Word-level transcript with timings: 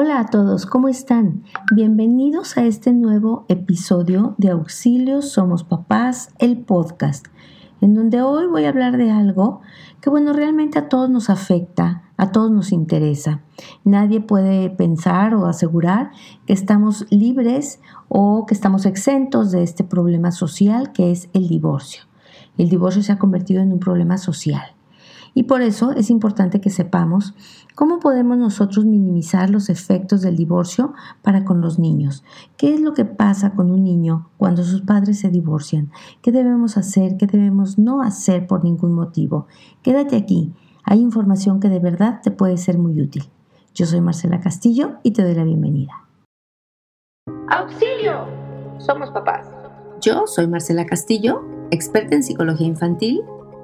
Hola 0.00 0.20
a 0.20 0.26
todos, 0.26 0.64
¿cómo 0.64 0.86
están? 0.86 1.42
Bienvenidos 1.74 2.56
a 2.56 2.64
este 2.64 2.92
nuevo 2.92 3.44
episodio 3.48 4.36
de 4.38 4.50
Auxilios 4.50 5.32
Somos 5.32 5.64
Papás, 5.64 6.32
el 6.38 6.56
podcast, 6.58 7.26
en 7.80 7.96
donde 7.96 8.22
hoy 8.22 8.46
voy 8.46 8.64
a 8.64 8.68
hablar 8.68 8.96
de 8.96 9.10
algo 9.10 9.60
que, 10.00 10.08
bueno, 10.08 10.32
realmente 10.32 10.78
a 10.78 10.88
todos 10.88 11.10
nos 11.10 11.30
afecta, 11.30 12.04
a 12.16 12.30
todos 12.30 12.52
nos 12.52 12.70
interesa. 12.70 13.40
Nadie 13.82 14.20
puede 14.20 14.70
pensar 14.70 15.34
o 15.34 15.46
asegurar 15.46 16.12
que 16.46 16.52
estamos 16.52 17.04
libres 17.10 17.80
o 18.06 18.46
que 18.46 18.54
estamos 18.54 18.86
exentos 18.86 19.50
de 19.50 19.64
este 19.64 19.82
problema 19.82 20.30
social 20.30 20.92
que 20.92 21.10
es 21.10 21.28
el 21.32 21.48
divorcio. 21.48 22.04
El 22.56 22.68
divorcio 22.68 23.02
se 23.02 23.10
ha 23.10 23.18
convertido 23.18 23.62
en 23.62 23.72
un 23.72 23.80
problema 23.80 24.16
social. 24.16 24.77
Y 25.38 25.44
por 25.44 25.62
eso 25.62 25.92
es 25.92 26.10
importante 26.10 26.60
que 26.60 26.68
sepamos 26.68 27.32
cómo 27.76 28.00
podemos 28.00 28.36
nosotros 28.36 28.84
minimizar 28.86 29.50
los 29.50 29.68
efectos 29.68 30.20
del 30.20 30.34
divorcio 30.34 30.94
para 31.22 31.44
con 31.44 31.60
los 31.60 31.78
niños. 31.78 32.24
¿Qué 32.56 32.74
es 32.74 32.80
lo 32.80 32.92
que 32.92 33.04
pasa 33.04 33.52
con 33.52 33.70
un 33.70 33.84
niño 33.84 34.30
cuando 34.36 34.64
sus 34.64 34.80
padres 34.80 35.20
se 35.20 35.28
divorcian? 35.28 35.92
¿Qué 36.22 36.32
debemos 36.32 36.76
hacer? 36.76 37.16
¿Qué 37.16 37.28
debemos 37.28 37.78
no 37.78 38.02
hacer 38.02 38.48
por 38.48 38.64
ningún 38.64 38.94
motivo? 38.94 39.46
Quédate 39.82 40.16
aquí. 40.16 40.52
Hay 40.82 40.98
información 40.98 41.60
que 41.60 41.68
de 41.68 41.78
verdad 41.78 42.18
te 42.20 42.32
puede 42.32 42.56
ser 42.56 42.76
muy 42.76 43.00
útil. 43.00 43.22
Yo 43.76 43.86
soy 43.86 44.00
Marcela 44.00 44.40
Castillo 44.40 44.96
y 45.04 45.12
te 45.12 45.22
doy 45.22 45.36
la 45.36 45.44
bienvenida. 45.44 45.92
¡Auxilio! 47.48 48.26
Somos 48.78 49.12
papás. 49.12 49.46
Yo 50.00 50.26
soy 50.26 50.48
Marcela 50.48 50.84
Castillo, 50.84 51.44
experta 51.70 52.16
en 52.16 52.24
psicología 52.24 52.66
infantil 52.66 53.22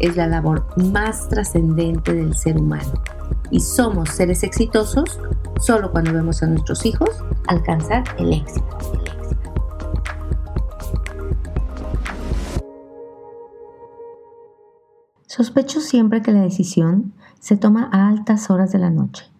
es 0.00 0.16
la 0.16 0.26
labor 0.26 0.66
más 0.92 1.28
trascendente 1.28 2.14
del 2.14 2.34
ser 2.34 2.58
humano. 2.58 2.92
Y 3.50 3.60
somos 3.60 4.10
seres 4.10 4.42
exitosos 4.42 5.18
solo 5.60 5.90
cuando 5.90 6.12
vemos 6.12 6.42
a 6.42 6.46
nuestros 6.46 6.84
hijos 6.86 7.10
alcanzar 7.46 8.04
el 8.18 8.32
éxito. 8.32 8.78
Sospecho 15.26 15.80
siempre 15.80 16.20
que 16.20 16.32
la 16.32 16.40
decisión 16.40 17.12
se 17.38 17.56
toma 17.56 17.88
a 17.92 18.08
altas 18.08 18.50
horas 18.50 18.72
de 18.72 18.78
la 18.78 18.90
noche, 18.90 19.30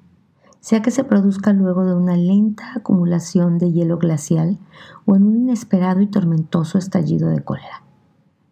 sea 0.60 0.80
que 0.80 0.92
se 0.92 1.02
produzca 1.02 1.52
luego 1.52 1.84
de 1.84 1.94
una 1.94 2.16
lenta 2.16 2.72
acumulación 2.76 3.58
de 3.58 3.72
hielo 3.72 3.98
glacial 3.98 4.58
o 5.06 5.16
en 5.16 5.24
un 5.24 5.36
inesperado 5.36 6.00
y 6.00 6.06
tormentoso 6.06 6.78
estallido 6.78 7.28
de 7.30 7.42
cólera. 7.42 7.87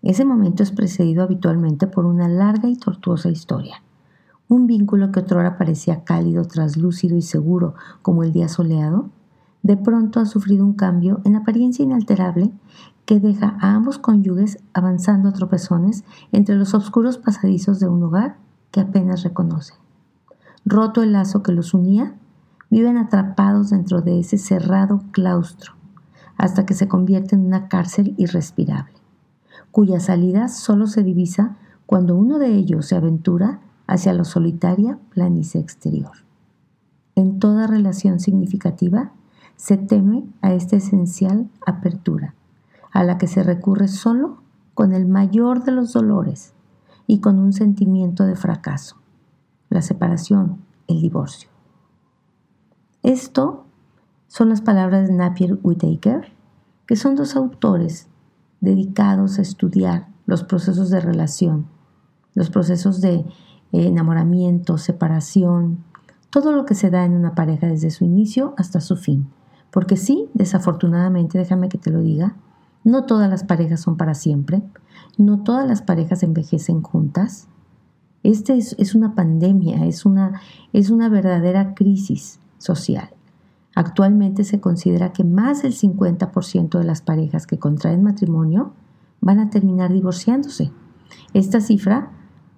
Ese 0.07 0.25
momento 0.25 0.63
es 0.63 0.71
precedido 0.71 1.25
habitualmente 1.25 1.89
por 1.89 2.07
una 2.07 2.29
larga 2.29 2.69
y 2.69 2.77
tortuosa 2.77 3.29
historia. 3.29 3.83
Un 4.47 4.69
vínculo 4.69 5.11
que 5.11 5.19
otrora 5.19 5.59
parecía 5.59 6.05
cálido, 6.05 6.45
traslúcido 6.45 7.17
y 7.17 7.23
seguro 7.23 7.75
como 8.03 8.23
el 8.23 8.31
día 8.31 8.49
soleado, 8.49 9.11
de 9.65 9.77
pronto 9.77 10.21
ha 10.21 10.25
sufrido 10.27 10.65
un 10.65 10.75
cambio 10.75 11.21
en 11.25 11.35
apariencia 11.35 11.83
inalterable 11.83 12.53
que 13.05 13.19
deja 13.19 13.57
a 13.61 13.75
ambos 13.75 13.99
cónyuges 13.99 14.63
avanzando 14.75 15.29
a 15.29 15.33
tropezones 15.33 16.05
entre 16.31 16.55
los 16.55 16.73
oscuros 16.73 17.19
pasadizos 17.19 17.81
de 17.81 17.89
un 17.89 18.05
hogar 18.05 18.37
que 18.71 18.79
apenas 18.79 19.25
reconocen. 19.25 19.77
Roto 20.65 21.03
el 21.03 21.15
lazo 21.15 21.43
que 21.43 21.51
los 21.51 21.75
unía, 21.75 22.15
viven 22.71 22.97
atrapados 22.97 23.71
dentro 23.71 24.03
de 24.03 24.21
ese 24.21 24.39
cerrado 24.39 25.03
claustro 25.11 25.73
hasta 26.37 26.65
que 26.65 26.75
se 26.75 26.87
convierte 26.87 27.35
en 27.35 27.45
una 27.45 27.67
cárcel 27.67 28.15
irrespirable 28.19 29.06
cuya 29.77 30.01
salida 30.01 30.49
solo 30.49 30.87
se 30.87 31.03
divisa 31.03 31.59
cuando 31.85 32.17
uno 32.17 32.39
de 32.39 32.55
ellos 32.55 32.87
se 32.87 32.97
aventura 32.97 33.61
hacia 33.87 34.15
la 34.15 34.25
solitaria 34.25 34.99
planicie 35.11 35.61
exterior. 35.61 36.13
En 37.15 37.39
toda 37.41 37.67
relación 37.67 38.19
significativa 38.19 39.13
se 39.57 39.77
teme 39.77 40.25
a 40.41 40.55
esta 40.55 40.77
esencial 40.77 41.51
apertura, 41.67 42.35
a 42.91 43.05
la 43.05 43.19
que 43.19 43.27
se 43.27 43.43
recurre 43.43 43.89
solo 43.89 44.39
con 44.73 44.95
el 44.95 45.05
mayor 45.05 45.63
de 45.63 45.73
los 45.73 45.93
dolores 45.93 46.55
y 47.07 47.21
con 47.21 47.39
un 47.39 47.53
sentimiento 47.53 48.25
de 48.25 48.35
fracaso, 48.35 48.97
la 49.69 49.83
separación, 49.83 50.57
el 50.87 51.03
divorcio. 51.03 51.51
Esto 53.03 53.67
son 54.27 54.49
las 54.49 54.63
palabras 54.63 55.07
de 55.07 55.13
Napier 55.13 55.59
Whitaker, 55.63 56.33
que 56.87 56.97
son 56.97 57.15
dos 57.15 57.37
autores 57.37 58.09
dedicados 58.61 59.39
a 59.39 59.43
estudiar 59.43 60.09
los 60.27 60.45
procesos 60.45 60.91
de 60.91 61.01
relación, 61.01 61.67
los 62.35 62.51
procesos 62.51 63.01
de 63.01 63.15
eh, 63.15 63.27
enamoramiento, 63.73 64.79
separación, 64.79 65.85
todo 66.31 66.53
lo 66.53 66.67
que 66.67 66.75
se 66.75 66.91
da 66.91 67.05
en 67.05 67.13
una 67.13 67.35
pareja 67.35 67.67
desde 67.67 67.91
su 67.91 68.05
inicio 68.05 68.55
hasta 68.57 68.81
su 68.81 68.97
fin. 68.97 69.29
Porque 69.71 69.97
sí, 69.97 70.29
desafortunadamente, 70.35 71.39
déjame 71.39 71.69
que 71.69 71.79
te 71.79 71.91
lo 71.91 72.01
diga, 72.01 72.37
no 72.85 73.05
todas 73.05 73.29
las 73.29 73.45
parejas 73.45 73.81
son 73.81 73.97
para 73.97 74.15
siempre, 74.15 74.63
no 75.19 75.43
todas 75.43 75.67
las 75.67 75.83
parejas 75.83 76.23
envejecen 76.23 76.83
juntas. 76.83 77.49
Este 78.23 78.57
es, 78.57 78.77
es 78.79 78.95
una 78.95 79.15
pandemia, 79.15 79.85
es 79.87 80.05
una, 80.07 80.41
es 80.73 80.91
una 80.91 81.09
verdadera 81.09 81.75
crisis 81.75 82.41
social. 82.59 83.16
Actualmente 83.77 84.43
se 84.45 84.59
considera 84.59 85.13
que 85.13 85.23
más 85.23 85.61
del 85.61 85.75
50% 85.75 86.79
de 86.79 86.85
las 86.85 87.03
parejas 87.03 87.47
que 87.47 87.59
contraen 87.59 88.03
matrimonio 88.03 88.73
van 89.21 89.39
a 89.39 89.51
terminar 89.51 89.93
divorciándose. 89.93 90.73
Esta 91.35 91.61
cifra 91.61 92.11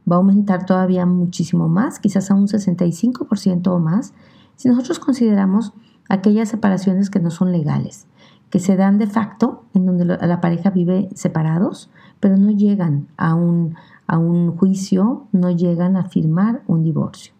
va 0.09 0.15
a 0.15 0.19
aumentar 0.19 0.65
todavía 0.65 1.07
muchísimo 1.07 1.69
más, 1.69 1.99
quizás 1.99 2.31
a 2.31 2.35
un 2.35 2.47
65% 2.47 3.67
o 3.67 3.81
más, 3.81 4.15
si 4.55 4.69
nosotros 4.69 5.01
consideramos 5.01 5.73
aquellas 6.09 6.51
separaciones 6.51 7.11
que 7.11 7.19
no 7.19 7.33
son 7.33 7.51
legales, 7.51 8.07
que 8.49 8.61
se 8.61 8.77
dan 8.77 8.99
de 8.99 9.09
facto, 9.09 9.65
en 9.75 9.87
donde 9.87 10.05
la 10.05 10.41
pareja 10.41 10.71
vive 10.71 11.09
separados, 11.17 11.91
pero 12.21 12.37
no 12.37 12.53
llegan 12.53 13.09
a 13.17 13.35
un, 13.35 13.75
a 14.07 14.19
un 14.19 14.57
juicio, 14.57 15.27
no 15.33 15.51
llegan 15.51 15.97
a 15.97 16.05
firmar 16.05 16.63
un 16.69 16.85
divorcio. 16.85 17.35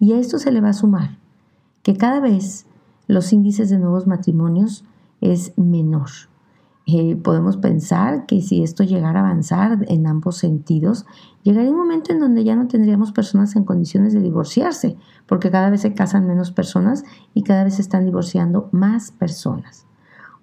Y 0.00 0.12
a 0.12 0.18
esto 0.18 0.38
se 0.38 0.50
le 0.50 0.62
va 0.62 0.70
a 0.70 0.72
sumar 0.72 1.18
que 1.82 1.94
cada 1.94 2.18
vez 2.20 2.66
los 3.06 3.32
índices 3.32 3.70
de 3.70 3.78
nuevos 3.78 4.06
matrimonios 4.06 4.84
es 5.20 5.56
menor. 5.56 6.08
Eh, 6.84 7.14
podemos 7.14 7.56
pensar 7.58 8.26
que 8.26 8.40
si 8.40 8.62
esto 8.62 8.82
llegara 8.82 9.20
a 9.20 9.24
avanzar 9.24 9.84
en 9.88 10.06
ambos 10.06 10.36
sentidos, 10.38 11.06
llegaría 11.44 11.70
un 11.70 11.76
momento 11.76 12.12
en 12.12 12.18
donde 12.18 12.42
ya 12.42 12.56
no 12.56 12.66
tendríamos 12.66 13.12
personas 13.12 13.54
en 13.54 13.64
condiciones 13.64 14.12
de 14.12 14.20
divorciarse, 14.20 14.96
porque 15.26 15.50
cada 15.50 15.70
vez 15.70 15.82
se 15.82 15.94
casan 15.94 16.26
menos 16.26 16.50
personas 16.50 17.04
y 17.34 17.44
cada 17.44 17.62
vez 17.62 17.76
se 17.76 17.82
están 17.82 18.04
divorciando 18.04 18.68
más 18.72 19.12
personas. 19.12 19.86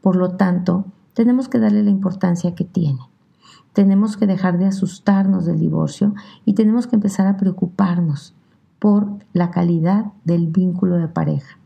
Por 0.02 0.16
lo 0.16 0.31
tanto, 0.31 0.86
tenemos 1.14 1.50
que 1.50 1.59
darle 1.59 1.84
la 1.84 1.90
importancia 1.90 2.56
que 2.56 2.64
tiene. 2.64 3.02
Tenemos 3.74 4.16
que 4.16 4.25
dejar 4.25 4.58
de 4.58 4.66
asustarnos 4.66 5.46
del 5.46 5.59
divorcio 5.59 6.14
y 6.46 6.53
tenemos 6.53 6.88
que 6.88 6.96
empezar 6.96 7.28
a 7.28 7.36
preocuparnos 7.36 8.34
por 8.80 9.08
la 9.34 9.52
calidad 9.52 10.14
del 10.24 10.48
vínculo 10.48 10.96
de 10.96 11.09
pareja 11.09 11.59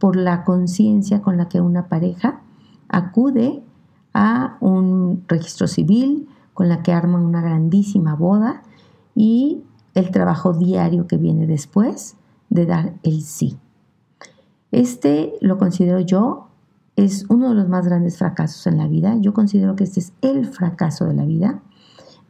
por 0.00 0.16
la 0.16 0.42
conciencia 0.42 1.22
con 1.22 1.36
la 1.36 1.48
que 1.48 1.60
una 1.60 1.86
pareja 1.86 2.40
acude 2.88 3.62
a 4.12 4.56
un 4.60 5.22
registro 5.28 5.68
civil, 5.68 6.28
con 6.54 6.68
la 6.68 6.82
que 6.82 6.92
arman 6.92 7.24
una 7.24 7.40
grandísima 7.40 8.16
boda 8.16 8.62
y 9.14 9.62
el 9.94 10.10
trabajo 10.10 10.54
diario 10.54 11.06
que 11.06 11.16
viene 11.16 11.46
después 11.46 12.16
de 12.48 12.66
dar 12.66 12.94
el 13.04 13.22
sí. 13.22 13.56
Este 14.72 15.34
lo 15.40 15.58
considero 15.58 16.00
yo 16.00 16.48
es 16.96 17.26
uno 17.28 17.50
de 17.50 17.54
los 17.54 17.68
más 17.68 17.86
grandes 17.86 18.18
fracasos 18.18 18.66
en 18.66 18.78
la 18.78 18.88
vida. 18.88 19.16
Yo 19.20 19.32
considero 19.32 19.76
que 19.76 19.84
este 19.84 20.00
es 20.00 20.12
el 20.22 20.46
fracaso 20.46 21.06
de 21.06 21.14
la 21.14 21.24
vida, 21.24 21.62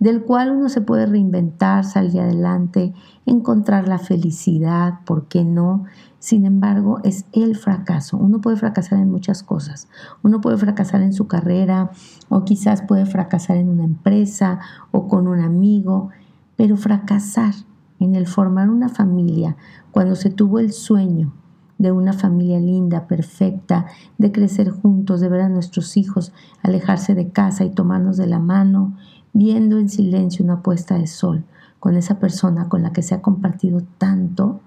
del 0.01 0.23
cual 0.23 0.51
uno 0.51 0.69
se 0.71 0.81
puede 0.81 1.07
reinventar, 1.07 1.85
salir 1.85 2.21
adelante, 2.21 2.95
encontrar 3.27 3.87
la 3.87 3.99
felicidad, 3.99 5.01
¿por 5.05 5.29
qué 5.29 5.45
no? 5.45 5.85
Sin 6.19 6.47
embargo, 6.47 7.01
es 7.05 7.27
el 7.33 7.55
fracaso. 7.55 8.17
Uno 8.17 8.41
puede 8.41 8.57
fracasar 8.57 8.99
en 8.99 9.11
muchas 9.11 9.43
cosas. 9.43 9.89
Uno 10.23 10.41
puede 10.41 10.57
fracasar 10.57 11.03
en 11.03 11.13
su 11.13 11.29
carrera 11.29 11.91
o 12.31 12.45
quizás 12.45 12.83
puede 12.83 13.05
fracasar 13.05 13.59
en 13.59 13.69
una 13.69 13.85
empresa 13.85 14.59
o 14.91 15.07
con 15.07 15.29
un 15.29 15.41
amigo, 15.41 16.09
pero 16.57 16.77
fracasar 16.77 17.55
en 18.01 18.15
el 18.15 18.27
formar 18.27 18.71
una 18.71 18.89
familia 18.89 19.57
cuando 19.93 20.17
se 20.17 20.31
tuvo 20.31 20.59
el 20.59 20.73
sueño 20.73 21.35
de 21.81 21.93
una 21.93 22.13
familia 22.13 22.61
linda, 22.61 23.07
perfecta, 23.07 23.87
de 24.19 24.33
crecer 24.33 24.71
juntos, 24.71 25.21
de 25.21 25.31
ver 25.31 25.41
a 25.41 25.49
nuestros 25.49 25.97
hijos 25.97 26.35
alejarse 26.63 27.15
de 27.15 27.31
casa 27.31 27.65
y 27.65 27.71
tomarnos 27.71 28.19
de 28.19 28.27
la 28.27 28.39
mano, 28.39 28.99
viendo 29.33 29.79
en 29.79 29.89
silencio 29.89 30.45
una 30.45 30.63
puesta 30.63 30.99
de 30.99 31.07
sol 31.07 31.45
con 31.79 31.97
esa 31.97 32.19
persona 32.19 32.69
con 32.69 32.83
la 32.83 32.93
que 32.93 33.03
se 33.03 33.15
ha 33.15 33.23
compartido 33.23 33.83
tanto, 33.99 34.61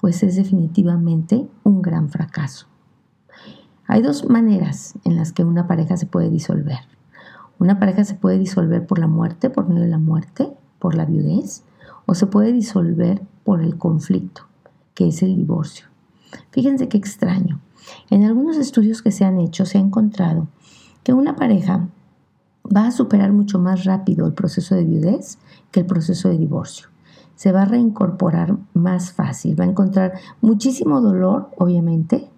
pues 0.00 0.22
es 0.22 0.36
definitivamente 0.36 1.48
un 1.64 1.82
gran 1.82 2.08
fracaso. 2.10 2.66
Hay 3.86 4.02
dos 4.02 4.28
maneras 4.28 4.94
en 5.04 5.16
las 5.16 5.32
que 5.32 5.44
una 5.44 5.66
pareja 5.66 5.96
se 5.96 6.06
puede 6.06 6.30
disolver. 6.30 6.80
Una 7.58 7.78
pareja 7.78 8.04
se 8.04 8.14
puede 8.14 8.38
disolver 8.38 8.86
por 8.86 8.98
la 8.98 9.06
muerte, 9.06 9.50
por 9.50 9.68
medio 9.68 9.82
de 9.82 9.88
la 9.88 9.98
muerte, 9.98 10.52
por 10.78 10.94
la 10.94 11.04
viudez, 11.04 11.64
o 12.06 12.14
se 12.14 12.26
puede 12.26 12.52
disolver 12.52 13.22
por 13.44 13.62
el 13.62 13.76
conflicto, 13.76 14.42
que 14.94 15.08
es 15.08 15.22
el 15.22 15.36
divorcio. 15.36 15.86
Fíjense 16.50 16.88
qué 16.88 16.96
extraño. 16.96 17.60
En 18.10 18.24
algunos 18.24 18.56
estudios 18.56 19.02
que 19.02 19.12
se 19.12 19.24
han 19.24 19.38
hecho 19.38 19.66
se 19.66 19.78
ha 19.78 19.80
encontrado 19.80 20.48
que 21.02 21.12
una 21.12 21.36
pareja 21.36 21.88
va 22.64 22.86
a 22.86 22.92
superar 22.92 23.32
mucho 23.32 23.58
más 23.58 23.84
rápido 23.84 24.26
el 24.26 24.32
proceso 24.32 24.74
de 24.74 24.84
viudez 24.84 25.38
que 25.70 25.80
el 25.80 25.86
proceso 25.86 26.28
de 26.28 26.38
divorcio. 26.38 26.88
Se 27.34 27.52
va 27.52 27.62
a 27.62 27.66
reincorporar 27.66 28.56
más 28.74 29.12
fácil, 29.12 29.58
va 29.58 29.64
a 29.64 29.68
encontrar 29.68 30.14
muchísimo 30.40 31.00
dolor, 31.00 31.50
obviamente, 31.58 32.28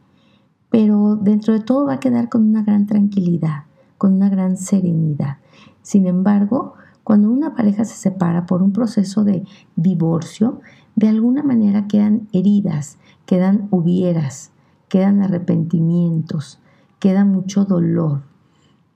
pero 0.70 1.16
dentro 1.16 1.52
de 1.52 1.60
todo 1.60 1.86
va 1.86 1.94
a 1.94 2.00
quedar 2.00 2.28
con 2.28 2.48
una 2.48 2.62
gran 2.62 2.86
tranquilidad, 2.86 3.64
con 3.98 4.14
una 4.14 4.28
gran 4.28 4.56
serenidad. 4.56 5.36
Sin 5.82 6.06
embargo, 6.06 6.74
cuando 7.04 7.30
una 7.30 7.54
pareja 7.54 7.84
se 7.84 7.94
separa 7.94 8.46
por 8.46 8.62
un 8.62 8.72
proceso 8.72 9.22
de 9.22 9.44
divorcio, 9.76 10.60
de 10.96 11.08
alguna 11.08 11.42
manera 11.42 11.86
quedan 11.86 12.26
heridas, 12.32 12.98
quedan 13.26 13.68
hubieras, 13.70 14.50
quedan 14.88 15.22
arrepentimientos, 15.22 16.58
queda 16.98 17.24
mucho 17.24 17.64
dolor, 17.64 18.22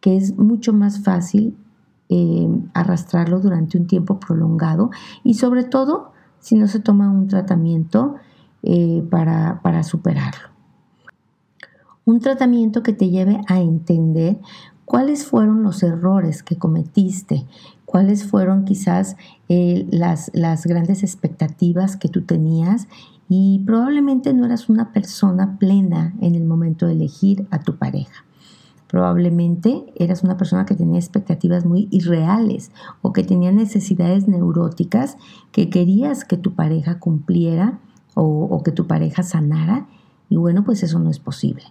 que 0.01 0.17
es 0.17 0.37
mucho 0.37 0.73
más 0.73 1.03
fácil 1.03 1.57
eh, 2.09 2.49
arrastrarlo 2.75 3.41
durante 3.41 3.79
un 3.79 3.87
tiempo 3.87 4.19
prolongado 4.19 4.91
y 5.23 5.35
sobre 5.35 5.65
todo 5.65 6.13
si 6.41 6.57
no 6.57 6.67
se 6.67 6.81
toma 6.81 7.11
un 7.11 7.29
tratamiento 7.29 8.17
eh, 8.63 9.07
para, 9.11 9.61
para 9.63 9.83
superarlo. 9.83 10.49
Un 12.05 12.21
tratamiento 12.21 12.83
que 12.83 12.93
te 12.93 13.11
lleve 13.11 13.41
a 13.47 13.61
entender 13.61 14.41
cuáles 14.85 15.25
fueron 15.25 15.63
los 15.63 15.83
errores 15.85 16.43
que 16.43 16.57
cometiste, 16.57 17.47
cuáles 17.85 18.25
fueron 18.25 18.65
quizás 18.65 19.17
eh, 19.49 19.87
las, 19.91 20.31
las 20.35 20.67
grandes 20.67 21.05
expectativas 21.05 21.97
que 21.97 22.09
tú 22.09 22.23
tenías 22.23 22.89
y 23.29 23.63
probablemente 23.65 24.35
no 24.35 24.47
eras 24.47 24.69
una 24.69 24.93
persona 24.93 25.59
plena 25.59 26.15
en 26.21 26.35
el 26.35 26.45
momento 26.45 26.87
de 26.87 26.95
elegir 26.95 27.47
a 27.51 27.61
tu 27.61 27.77
pareja. 27.77 28.25
Probablemente 28.91 29.85
eras 29.95 30.25
una 30.25 30.37
persona 30.37 30.67
que 30.67 30.75
tenía 30.75 30.99
expectativas 30.99 31.65
muy 31.65 31.87
irreales 31.93 32.73
o 33.03 33.13
que 33.13 33.23
tenía 33.23 33.53
necesidades 33.53 34.27
neuróticas 34.27 35.17
que 35.53 35.71
querías 35.71 36.25
que 36.25 36.37
tu 36.37 36.55
pareja 36.55 36.99
cumpliera 36.99 37.79
o, 38.15 38.61
que 38.65 38.73
tu 38.73 38.89
pareja 38.89 39.23
sanara 39.23 39.87
y 40.29 40.37
bueno, 40.37 40.65
pues 40.65 40.83
eso 40.83 40.99
no 40.99 41.09
es 41.09 41.21
posible. 41.21 41.63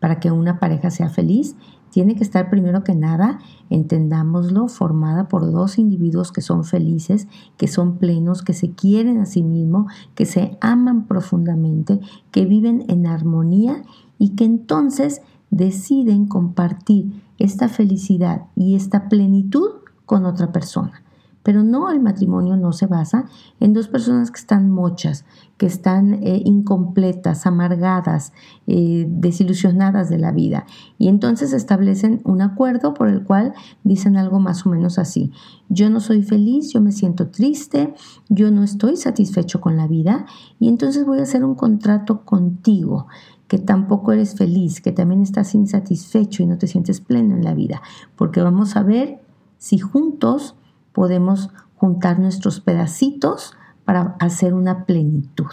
Para 0.00 0.20
que 0.20 0.30
una 0.30 0.60
pareja 0.60 0.90
sea 0.90 1.08
feliz, 1.08 1.56
tiene 1.88 2.14
que 2.14 2.22
estar 2.22 2.50
primero 2.50 2.84
que 2.84 2.94
nada, 2.94 3.38
entendámoslo, 3.70 4.68
formada 4.68 5.28
por 5.28 5.50
dos 5.50 5.78
individuos 5.78 6.30
que 6.30 6.42
son 6.42 6.64
felices, 6.64 7.26
que 7.56 7.68
son 7.68 7.96
plenos, 7.96 8.42
que 8.42 8.52
se 8.52 8.72
quieren 8.72 9.18
a 9.18 9.24
sí 9.24 9.42
mismos, 9.42 9.90
que 10.14 10.26
se 10.26 10.58
aman 10.60 11.06
profundamente, 11.06 12.00
que 12.30 12.44
viven 12.44 12.84
en 12.88 13.06
armonía 13.06 13.82
y 14.18 14.34
que 14.34 14.44
entonces 14.44 15.22
deciden 15.50 16.26
compartir 16.26 17.22
esta 17.38 17.68
felicidad 17.68 18.46
y 18.54 18.76
esta 18.76 19.08
plenitud 19.08 19.70
con 20.04 20.24
otra 20.24 20.52
persona. 20.52 21.02
Pero 21.46 21.62
no, 21.62 21.90
el 21.92 22.00
matrimonio 22.00 22.56
no 22.56 22.72
se 22.72 22.86
basa 22.86 23.26
en 23.60 23.72
dos 23.72 23.86
personas 23.86 24.32
que 24.32 24.40
están 24.40 24.68
mochas, 24.68 25.24
que 25.58 25.66
están 25.66 26.14
eh, 26.14 26.42
incompletas, 26.44 27.46
amargadas, 27.46 28.32
eh, 28.66 29.06
desilusionadas 29.08 30.10
de 30.10 30.18
la 30.18 30.32
vida. 30.32 30.66
Y 30.98 31.06
entonces 31.06 31.52
establecen 31.52 32.20
un 32.24 32.42
acuerdo 32.42 32.94
por 32.94 33.06
el 33.06 33.22
cual 33.22 33.54
dicen 33.84 34.16
algo 34.16 34.40
más 34.40 34.66
o 34.66 34.70
menos 34.70 34.98
así. 34.98 35.30
Yo 35.68 35.88
no 35.88 36.00
soy 36.00 36.24
feliz, 36.24 36.72
yo 36.72 36.80
me 36.80 36.90
siento 36.90 37.28
triste, 37.28 37.94
yo 38.28 38.50
no 38.50 38.64
estoy 38.64 38.96
satisfecho 38.96 39.60
con 39.60 39.76
la 39.76 39.86
vida 39.86 40.26
y 40.58 40.68
entonces 40.68 41.06
voy 41.06 41.20
a 41.20 41.22
hacer 41.22 41.44
un 41.44 41.54
contrato 41.54 42.24
contigo 42.24 43.06
que 43.48 43.58
tampoco 43.58 44.12
eres 44.12 44.36
feliz, 44.36 44.80
que 44.80 44.92
también 44.92 45.22
estás 45.22 45.54
insatisfecho 45.54 46.42
y 46.42 46.46
no 46.46 46.58
te 46.58 46.66
sientes 46.66 47.00
pleno 47.00 47.36
en 47.36 47.44
la 47.44 47.54
vida, 47.54 47.82
porque 48.16 48.42
vamos 48.42 48.76
a 48.76 48.82
ver 48.82 49.20
si 49.58 49.78
juntos 49.78 50.56
podemos 50.92 51.50
juntar 51.76 52.18
nuestros 52.18 52.60
pedacitos 52.60 53.54
para 53.84 54.16
hacer 54.18 54.54
una 54.54 54.84
plenitud. 54.84 55.46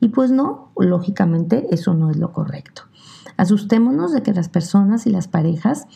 Y 0.00 0.08
pues 0.08 0.30
no, 0.30 0.70
lógicamente 0.76 1.66
eso 1.70 1.94
no 1.94 2.10
es 2.10 2.16
lo 2.16 2.32
correcto. 2.32 2.82
Asustémonos 3.36 4.12
de 4.12 4.22
que 4.22 4.32
las 4.32 4.48
personas 4.48 5.06
y 5.06 5.10
las 5.10 5.28
parejas 5.28 5.86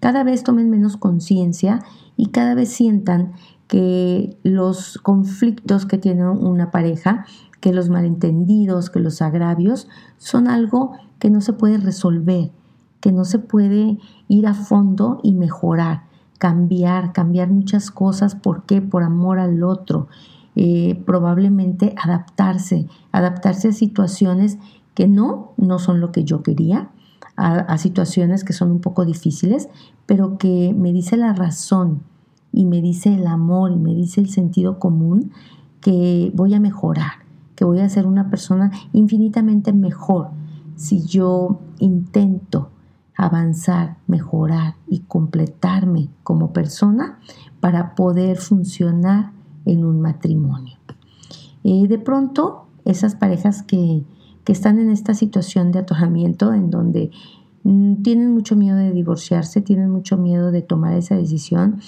cada 0.00 0.22
vez 0.22 0.44
tomen 0.44 0.70
menos 0.70 0.96
conciencia 0.96 1.80
y 2.16 2.26
cada 2.26 2.54
vez 2.54 2.68
sientan 2.70 3.32
que 3.66 4.38
los 4.42 4.98
conflictos 4.98 5.86
que 5.86 5.98
tiene 5.98 6.28
una 6.28 6.70
pareja, 6.70 7.26
que 7.60 7.72
los 7.72 7.88
malentendidos, 7.88 8.90
que 8.90 9.00
los 9.00 9.22
agravios 9.22 9.88
son 10.16 10.48
algo 10.48 10.92
que 11.18 11.30
no 11.30 11.40
se 11.40 11.52
puede 11.52 11.78
resolver, 11.78 12.50
que 13.00 13.12
no 13.12 13.24
se 13.24 13.38
puede 13.38 13.98
ir 14.28 14.46
a 14.46 14.54
fondo 14.54 15.20
y 15.22 15.32
mejorar, 15.32 16.04
cambiar, 16.38 17.12
cambiar 17.12 17.50
muchas 17.50 17.90
cosas. 17.90 18.34
¿Por 18.34 18.64
qué? 18.64 18.80
Por 18.80 19.02
amor 19.02 19.38
al 19.38 19.62
otro. 19.62 20.08
Eh, 20.60 21.00
probablemente 21.06 21.94
adaptarse, 22.02 22.88
adaptarse 23.12 23.68
a 23.68 23.72
situaciones 23.72 24.58
que 24.94 25.06
no, 25.06 25.52
no 25.56 25.78
son 25.78 26.00
lo 26.00 26.10
que 26.10 26.24
yo 26.24 26.42
quería, 26.42 26.90
a, 27.36 27.78
situaciones 27.78 28.42
que 28.42 28.52
son 28.52 28.72
un 28.72 28.80
poco 28.80 29.04
difíciles, 29.04 29.68
pero 30.06 30.38
que 30.38 30.74
me 30.76 30.92
dice 30.92 31.16
la 31.16 31.32
razón 31.32 32.02
y 32.52 32.64
me 32.64 32.82
dice 32.82 33.14
el 33.14 33.28
amor 33.28 33.70
y 33.70 33.76
me 33.76 33.94
dice 33.94 34.20
el 34.20 34.28
sentido 34.28 34.80
común 34.80 35.30
que 35.80 36.32
voy 36.34 36.54
a 36.54 36.58
mejorar, 36.58 37.12
que 37.58 37.64
voy 37.64 37.80
a 37.80 37.88
ser 37.88 38.06
una 38.06 38.30
persona 38.30 38.70
infinitamente 38.92 39.72
mejor 39.72 40.30
si 40.76 41.04
yo 41.04 41.58
intento 41.80 42.70
avanzar, 43.16 43.96
mejorar 44.06 44.76
y 44.86 45.00
completarme 45.00 46.08
como 46.22 46.52
persona 46.52 47.18
para 47.58 47.96
poder 47.96 48.36
funcionar 48.36 49.32
en 49.64 49.84
un 49.84 50.00
matrimonio. 50.00 50.78
Eh, 51.64 51.88
de 51.88 51.98
pronto, 51.98 52.68
esas 52.84 53.16
parejas 53.16 53.64
que, 53.64 54.04
que, 54.44 54.52
están 54.52 54.78
en 54.78 54.90
esta 54.90 55.14
situación 55.14 55.72
de 55.72 55.80
atojamiento 55.80 56.54
en 56.54 56.70
donde 56.70 57.10
mm, 57.64 58.02
tienen 58.02 58.32
mucho 58.32 58.54
miedo 58.54 58.76
de 58.76 58.92
divorciarse, 58.92 59.62
tienen 59.62 59.90
mucho 59.90 60.16
miedo 60.16 60.52
de 60.52 60.62
tomar 60.62 60.94
esa 60.94 61.16
decisión. 61.16 61.80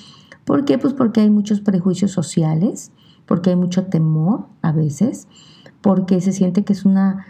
¿Por 0.44 0.64
qué? 0.64 0.78
Pues 0.78 0.94
porque 0.94 1.20
hay 1.20 1.30
muchos 1.30 1.60
prejuicios 1.60 2.10
sociales, 2.10 2.90
porque 3.24 3.50
hay 3.50 3.56
mucho 3.56 3.84
temor 3.84 4.48
a 4.62 4.72
veces, 4.72 5.28
porque 5.80 6.20
se 6.20 6.32
siente 6.32 6.64
que 6.64 6.72
es 6.72 6.84
una 6.84 7.26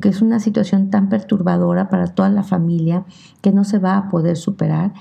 que 0.00 0.08
es 0.08 0.22
una 0.22 0.38
situación 0.38 0.90
tan 0.90 1.08
perturbadora 1.08 1.88
para 1.88 2.06
toda 2.06 2.28
la 2.28 2.42
familia 2.42 3.04
que 3.40 3.52
no 3.52 3.64
se 3.64 3.78
va 3.78 3.96
a 3.96 4.08
poder 4.08 4.36
superar. 4.36 4.92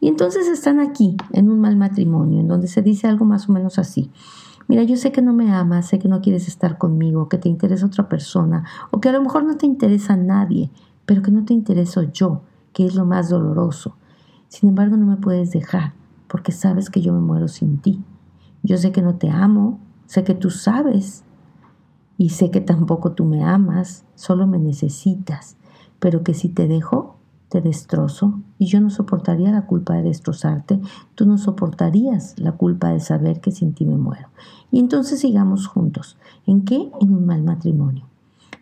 Y 0.00 0.08
entonces 0.08 0.46
están 0.46 0.78
aquí, 0.78 1.16
en 1.32 1.50
un 1.50 1.60
mal 1.60 1.76
matrimonio, 1.76 2.38
en 2.40 2.46
donde 2.46 2.68
se 2.68 2.82
dice 2.82 3.08
algo 3.08 3.24
más 3.24 3.48
o 3.48 3.52
menos 3.52 3.78
así. 3.78 4.10
Mira, 4.68 4.84
yo 4.84 4.96
sé 4.96 5.10
que 5.10 5.22
no 5.22 5.32
me 5.32 5.50
amas, 5.52 5.86
sé 5.86 5.98
que 5.98 6.08
no 6.08 6.20
quieres 6.20 6.46
estar 6.46 6.78
conmigo, 6.78 7.28
que 7.28 7.38
te 7.38 7.48
interesa 7.48 7.86
otra 7.86 8.08
persona, 8.08 8.64
o 8.90 9.00
que 9.00 9.08
a 9.08 9.12
lo 9.12 9.22
mejor 9.22 9.44
no 9.44 9.56
te 9.56 9.66
interesa 9.66 10.16
nadie, 10.16 10.70
pero 11.04 11.22
que 11.22 11.32
no 11.32 11.44
te 11.44 11.54
intereso 11.54 12.02
yo, 12.02 12.42
que 12.72 12.86
es 12.86 12.94
lo 12.94 13.06
más 13.06 13.30
doloroso. 13.30 13.96
Sin 14.48 14.68
embargo, 14.68 14.96
no 14.96 15.06
me 15.06 15.16
puedes 15.16 15.50
dejar, 15.50 15.94
porque 16.28 16.52
sabes 16.52 16.90
que 16.90 17.00
yo 17.00 17.12
me 17.12 17.20
muero 17.20 17.48
sin 17.48 17.78
ti. 17.78 18.04
Yo 18.62 18.76
sé 18.76 18.92
que 18.92 19.02
no 19.02 19.14
te 19.16 19.30
amo, 19.30 19.80
sé 20.06 20.22
que 20.22 20.34
tú 20.34 20.50
sabes 20.50 21.24
y 22.18 22.30
sé 22.30 22.50
que 22.50 22.60
tampoco 22.60 23.12
tú 23.12 23.24
me 23.24 23.44
amas, 23.44 24.04
solo 24.16 24.46
me 24.46 24.58
necesitas, 24.58 25.56
pero 26.00 26.24
que 26.24 26.34
si 26.34 26.48
te 26.48 26.66
dejo, 26.66 27.16
te 27.48 27.60
destrozo 27.62 28.40
y 28.58 28.66
yo 28.66 28.80
no 28.80 28.90
soportaría 28.90 29.50
la 29.52 29.66
culpa 29.66 29.94
de 29.94 30.02
destrozarte, 30.02 30.80
tú 31.14 31.24
no 31.24 31.38
soportarías 31.38 32.34
la 32.38 32.52
culpa 32.52 32.90
de 32.90 33.00
saber 33.00 33.40
que 33.40 33.52
sin 33.52 33.72
ti 33.72 33.86
me 33.86 33.96
muero. 33.96 34.28
Y 34.70 34.80
entonces 34.80 35.20
sigamos 35.20 35.66
juntos. 35.66 36.18
¿En 36.44 36.64
qué? 36.64 36.90
En 37.00 37.14
un 37.14 37.24
mal 37.24 37.42
matrimonio. 37.42 38.04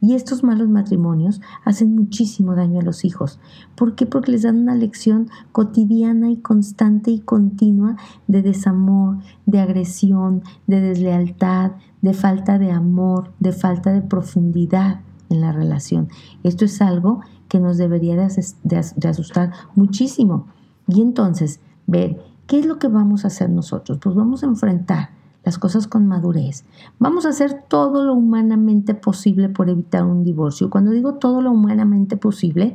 Y 0.00 0.14
estos 0.14 0.44
malos 0.44 0.68
matrimonios 0.68 1.40
hacen 1.64 1.94
muchísimo 1.94 2.54
daño 2.54 2.80
a 2.80 2.84
los 2.84 3.04
hijos. 3.04 3.38
¿Por 3.74 3.94
qué? 3.94 4.06
Porque 4.06 4.32
les 4.32 4.42
dan 4.42 4.58
una 4.58 4.74
lección 4.74 5.28
cotidiana 5.52 6.30
y 6.30 6.36
constante 6.36 7.10
y 7.10 7.20
continua 7.20 7.96
de 8.26 8.42
desamor, 8.42 9.18
de 9.46 9.60
agresión, 9.60 10.42
de 10.66 10.80
deslealtad, 10.80 11.72
de 12.02 12.12
falta 12.12 12.58
de 12.58 12.70
amor, 12.70 13.32
de 13.40 13.52
falta 13.52 13.92
de 13.92 14.02
profundidad 14.02 15.00
en 15.28 15.40
la 15.40 15.52
relación. 15.52 16.08
Esto 16.42 16.64
es 16.64 16.80
algo 16.80 17.20
que 17.48 17.60
nos 17.60 17.78
debería 17.78 18.16
de, 18.16 19.08
asustar 19.08 19.52
muchísimo. 19.74 20.46
Y 20.86 21.00
entonces, 21.00 21.60
ver 21.86 22.22
qué 22.46 22.58
es 22.60 22.66
lo 22.66 22.78
que 22.78 22.88
vamos 22.88 23.24
a 23.24 23.28
hacer 23.28 23.50
nosotros. 23.50 23.98
Pues 24.00 24.14
vamos 24.14 24.42
a 24.42 24.46
enfrentar 24.46 25.10
las 25.46 25.58
cosas 25.58 25.86
con 25.86 26.06
madurez. 26.08 26.64
Vamos 26.98 27.24
a 27.24 27.28
hacer 27.28 27.62
todo 27.68 28.04
lo 28.04 28.14
humanamente 28.14 28.94
posible 28.94 29.48
por 29.48 29.70
evitar 29.70 30.04
un 30.04 30.24
divorcio. 30.24 30.68
Cuando 30.68 30.90
digo 30.90 31.14
todo 31.14 31.40
lo 31.40 31.52
humanamente 31.52 32.16
posible, 32.16 32.74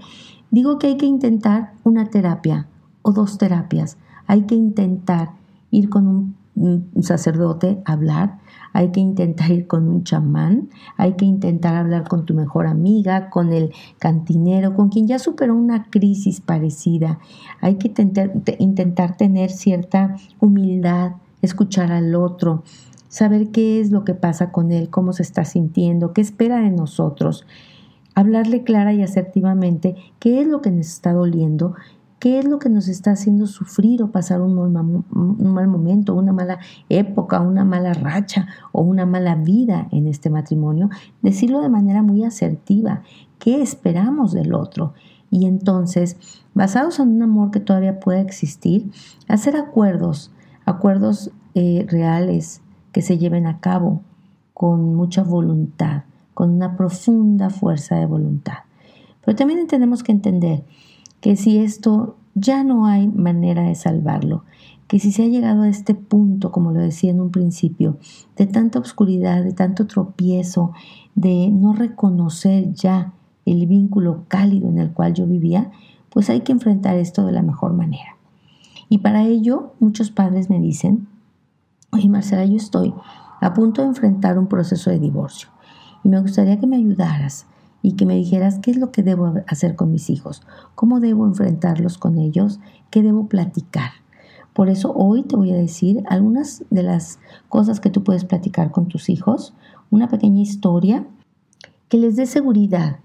digo 0.52 0.80
que 0.80 0.88
hay 0.88 0.98
que 0.98 1.06
intentar 1.06 1.74
una 1.84 2.10
terapia 2.10 2.68
o 3.02 3.12
dos 3.12 3.38
terapias. 3.38 3.98
Hay 4.26 4.44
que 4.44 4.56
intentar 4.56 5.34
ir 5.70 5.90
con 5.90 6.08
un 6.08 6.92
sacerdote 7.02 7.82
a 7.86 7.94
hablar, 7.94 8.40
hay 8.72 8.92
que 8.92 9.02
intentar 9.02 9.52
ir 9.52 9.68
con 9.68 9.90
un 9.90 10.04
chamán, 10.04 10.70
hay 10.96 11.14
que 11.14 11.26
intentar 11.26 11.76
hablar 11.76 12.08
con 12.08 12.26
tu 12.26 12.34
mejor 12.34 12.68
amiga, 12.68 13.30
con 13.30 13.52
el 13.52 13.74
cantinero, 14.00 14.76
con 14.76 14.88
quien 14.88 15.08
ya 15.08 15.20
superó 15.20 15.56
una 15.56 15.90
crisis 15.90 16.40
parecida. 16.40 17.20
Hay 17.60 17.76
que 17.76 17.90
intentar, 18.58 19.18
tener 19.18 19.50
cierta 19.50 20.16
humildad, 20.40 21.14
escuchar 21.42 21.92
al 21.92 22.16
otro, 22.16 22.64
saber 23.08 23.52
qué 23.52 23.80
es 23.80 23.92
lo 23.92 24.04
que 24.04 24.14
pasa 24.14 24.52
con 24.52 24.72
él, 24.72 24.90
cómo 24.90 25.14
se 25.14 25.24
está 25.24 25.46
sintiendo, 25.46 26.14
qué 26.14 26.22
espera 26.22 26.62
de 26.62 26.72
nosotros, 26.72 27.46
hablarle 28.16 28.64
clara 28.64 28.94
y 28.94 29.02
asertivamente 29.02 29.96
qué 30.20 30.42
es 30.42 30.48
lo 30.48 30.62
que 30.62 30.72
nos 30.72 30.88
está 30.88 31.14
doliendo 31.14 31.76
¿Qué 32.22 32.38
es 32.38 32.46
lo 32.46 32.60
que 32.60 32.70
nos 32.70 32.88
está 32.88 33.14
haciendo 33.14 33.48
sufrir 33.48 34.04
o 34.04 34.12
pasar 34.12 34.42
un 34.42 34.54
mal, 34.54 35.68
momento, 35.68 36.14
una 36.14 36.32
mala 36.32 36.60
época, 36.88 37.40
una 37.40 37.66
mala 37.66 37.96
racha 37.96 38.46
o 38.72 38.84
una 38.84 39.08
mala 39.08 39.34
vida 39.34 39.88
en 39.92 40.06
este 40.08 40.30
matrimonio? 40.30 40.92
Decirlo 41.24 41.62
de 41.62 41.70
manera 41.70 42.04
muy 42.04 42.24
asertiva. 42.24 43.02
¿Qué 43.40 43.64
esperamos 43.64 44.34
del 44.34 44.54
otro? 44.54 44.94
Y 45.32 45.48
entonces, 45.48 46.16
basados 46.54 47.00
en 47.00 47.10
un 47.10 47.24
amor 47.24 47.50
que 47.50 47.60
todavía 47.60 48.00
pueda 48.00 48.22
existir, 48.22 48.92
hacer 49.28 49.56
acuerdos, 49.56 50.30
acuerdos 50.72 51.32
eh, 51.54 51.86
reales 51.90 52.62
que 52.92 53.02
se 53.02 53.18
lleven 53.18 53.48
a 53.48 53.60
cabo 53.60 54.02
con 54.54 54.96
mucha 54.96 55.24
voluntad, 55.24 56.04
con 56.34 56.52
una 56.52 56.78
profunda 56.78 57.50
fuerza 57.50 57.96
de 57.96 58.06
voluntad. 58.06 58.60
Pero 59.24 59.36
también 59.36 59.68
tenemos 59.68 60.04
que 60.04 60.12
entender 60.12 60.64
que 61.20 61.36
si 61.36 61.58
esto 61.58 62.16
ya 62.36 62.64
no 62.64 62.86
hay 62.86 63.08
manera 63.08 63.64
de 63.64 63.76
salvarlo, 63.76 64.44
que 64.88 65.00
si 65.00 65.12
se 65.12 65.24
ha 65.24 65.28
llegado 65.28 65.62
a 65.62 65.70
este 65.70 65.96
punto, 65.96 66.52
como 66.52 66.72
lo 66.72 66.82
decía 66.82 67.12
en 67.12 67.22
un 67.22 67.32
principio, 67.32 67.98
de 68.36 68.46
tanta 68.46 68.80
oscuridad, 68.80 69.44
de 69.44 69.54
tanto 69.54 69.88
tropiezo, 69.88 70.74
de 71.16 71.50
no 71.50 71.74
reconocer 71.74 72.74
ya 72.74 73.14
el 73.46 73.68
vínculo 73.68 74.26
cálido 74.28 74.70
en 74.70 74.80
el 74.80 74.92
cual 74.92 75.14
yo 75.14 75.28
vivía, 75.28 75.72
pues 76.10 76.30
hay 76.30 76.42
que 76.42 76.52
enfrentar 76.52 76.98
esto 76.98 77.26
de 77.26 77.32
la 77.32 77.42
mejor 77.42 77.74
manera. 77.74 78.18
Y 78.92 78.98
para 78.98 79.24
ello 79.24 79.72
muchos 79.80 80.12
padres 80.12 80.50
me 80.50 80.60
dicen, 80.60 81.08
oye 81.94 82.10
Marcela, 82.10 82.44
yo 82.44 82.58
estoy 82.58 82.94
a 83.40 83.54
punto 83.54 83.82
de 83.82 83.88
enfrentar 83.88 84.38
un 84.38 84.48
proceso 84.48 84.90
de 84.90 85.00
divorcio 85.00 85.48
y 86.04 86.10
me 86.10 86.20
gustaría 86.20 86.60
que 86.60 86.68
me 86.68 86.76
ayudaras 86.76 87.46
y 87.82 87.94
que 87.94 88.06
me 88.06 88.16
dijeras 88.16 88.60
qué 88.62 88.70
es 88.70 88.76
lo 88.76 88.92
que 88.92 89.02
debo 89.02 89.34
hacer 89.48 89.78
con 89.78 89.94
mis 89.94 90.10
hijos, 90.10 90.42
cómo 90.76 91.00
debo 91.00 91.26
enfrentarlos 91.26 91.98
con 91.98 92.18
ellos, 92.18 92.60
qué 92.90 93.02
debo 93.02 93.30
platicar. 93.30 93.92
Por 94.52 94.68
eso 94.68 94.92
hoy 94.94 95.24
te 95.24 95.38
voy 95.38 95.54
a 95.54 95.56
decir 95.56 96.04
algunas 96.10 96.66
de 96.70 96.84
las 96.84 97.20
cosas 97.48 97.80
que 97.80 97.92
tú 97.92 98.04
puedes 98.04 98.26
platicar 98.26 98.72
con 98.72 98.90
tus 98.90 99.08
hijos, 99.08 99.54
una 99.90 100.10
pequeña 100.10 100.42
historia 100.42 101.08
que 101.88 101.98
les 101.98 102.18
dé 102.18 102.26
seguridad, 102.26 102.98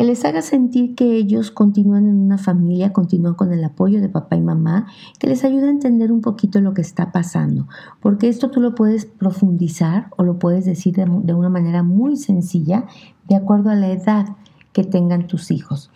que 0.00 0.06
les 0.06 0.24
haga 0.24 0.40
sentir 0.40 0.94
que 0.94 1.14
ellos 1.16 1.50
continúan 1.50 2.06
en 2.06 2.16
una 2.16 2.38
familia, 2.38 2.90
continúan 2.90 3.34
con 3.34 3.52
el 3.52 3.62
apoyo 3.62 4.00
de 4.00 4.08
papá 4.08 4.34
y 4.34 4.40
mamá, 4.40 4.86
que 5.18 5.26
les 5.26 5.44
ayude 5.44 5.66
a 5.66 5.70
entender 5.70 6.10
un 6.10 6.22
poquito 6.22 6.58
lo 6.62 6.72
que 6.72 6.80
está 6.80 7.12
pasando, 7.12 7.68
porque 8.00 8.30
esto 8.30 8.50
tú 8.50 8.62
lo 8.62 8.74
puedes 8.74 9.04
profundizar 9.04 10.08
o 10.16 10.24
lo 10.24 10.38
puedes 10.38 10.64
decir 10.64 10.94
de, 10.94 11.04
de 11.04 11.34
una 11.34 11.50
manera 11.50 11.82
muy 11.82 12.16
sencilla, 12.16 12.86
de 13.28 13.36
acuerdo 13.36 13.68
a 13.68 13.74
la 13.74 13.90
edad 13.90 14.36
que 14.72 14.84
tengan 14.84 15.26
tus 15.26 15.50
hijos. 15.50 15.90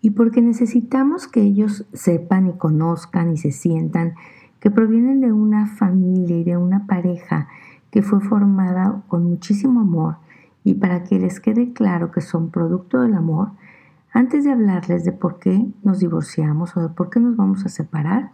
Y 0.00 0.10
porque 0.10 0.42
necesitamos 0.42 1.28
que 1.28 1.42
ellos 1.42 1.86
sepan 1.92 2.48
y 2.48 2.52
conozcan 2.54 3.32
y 3.32 3.36
se 3.36 3.52
sientan 3.52 4.14
que 4.58 4.72
provienen 4.72 5.20
de 5.20 5.32
una 5.32 5.68
familia 5.68 6.36
y 6.36 6.42
de 6.42 6.56
una 6.56 6.88
pareja 6.88 7.46
que 7.92 8.02
fue 8.02 8.18
formada 8.18 9.04
con 9.06 9.22
muchísimo 9.22 9.82
amor, 9.82 10.16
y 10.64 10.74
para 10.74 11.04
que 11.04 11.18
les 11.18 11.40
quede 11.40 11.72
claro 11.72 12.10
que 12.10 12.22
son 12.22 12.50
producto 12.50 13.00
del 13.02 13.14
amor, 13.14 13.50
antes 14.12 14.44
de 14.44 14.52
hablarles 14.52 15.04
de 15.04 15.12
por 15.12 15.38
qué 15.38 15.66
nos 15.82 15.98
divorciamos 15.98 16.76
o 16.76 16.80
de 16.80 16.88
por 16.88 17.10
qué 17.10 17.20
nos 17.20 17.36
vamos 17.36 17.66
a 17.66 17.68
separar, 17.68 18.30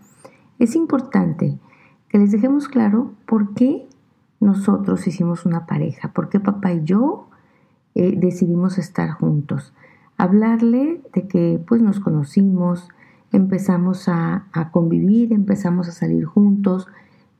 es 0.58 0.76
importante 0.76 1.58
que 2.08 2.18
les 2.18 2.30
dejemos 2.30 2.68
claro 2.68 3.12
por 3.26 3.54
qué 3.54 3.88
nosotros 4.38 5.06
hicimos 5.06 5.44
una 5.44 5.66
pareja, 5.66 6.12
por 6.12 6.28
qué 6.28 6.38
papá 6.38 6.72
y 6.72 6.84
yo 6.84 7.28
eh, 7.94 8.14
decidimos 8.16 8.78
estar 8.78 9.10
juntos. 9.10 9.72
Hablarle 10.16 11.02
de 11.12 11.26
que 11.26 11.60
pues 11.66 11.82
nos 11.82 11.98
conocimos, 11.98 12.88
empezamos 13.32 14.08
a, 14.08 14.46
a 14.52 14.70
convivir, 14.70 15.32
empezamos 15.32 15.88
a 15.88 15.92
salir 15.92 16.24
juntos, 16.24 16.88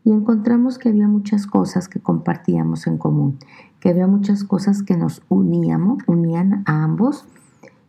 y 0.04 0.10
encontramos 0.12 0.78
que 0.78 0.88
había 0.88 1.08
muchas 1.08 1.46
cosas 1.46 1.88
que 1.88 2.00
compartíamos 2.00 2.86
en 2.86 2.98
común, 2.98 3.38
que 3.80 3.90
había 3.90 4.06
muchas 4.06 4.44
cosas 4.44 4.82
que 4.82 4.96
nos 4.96 5.22
uníamos, 5.28 6.02
unían 6.06 6.62
a 6.66 6.84
ambos. 6.84 7.26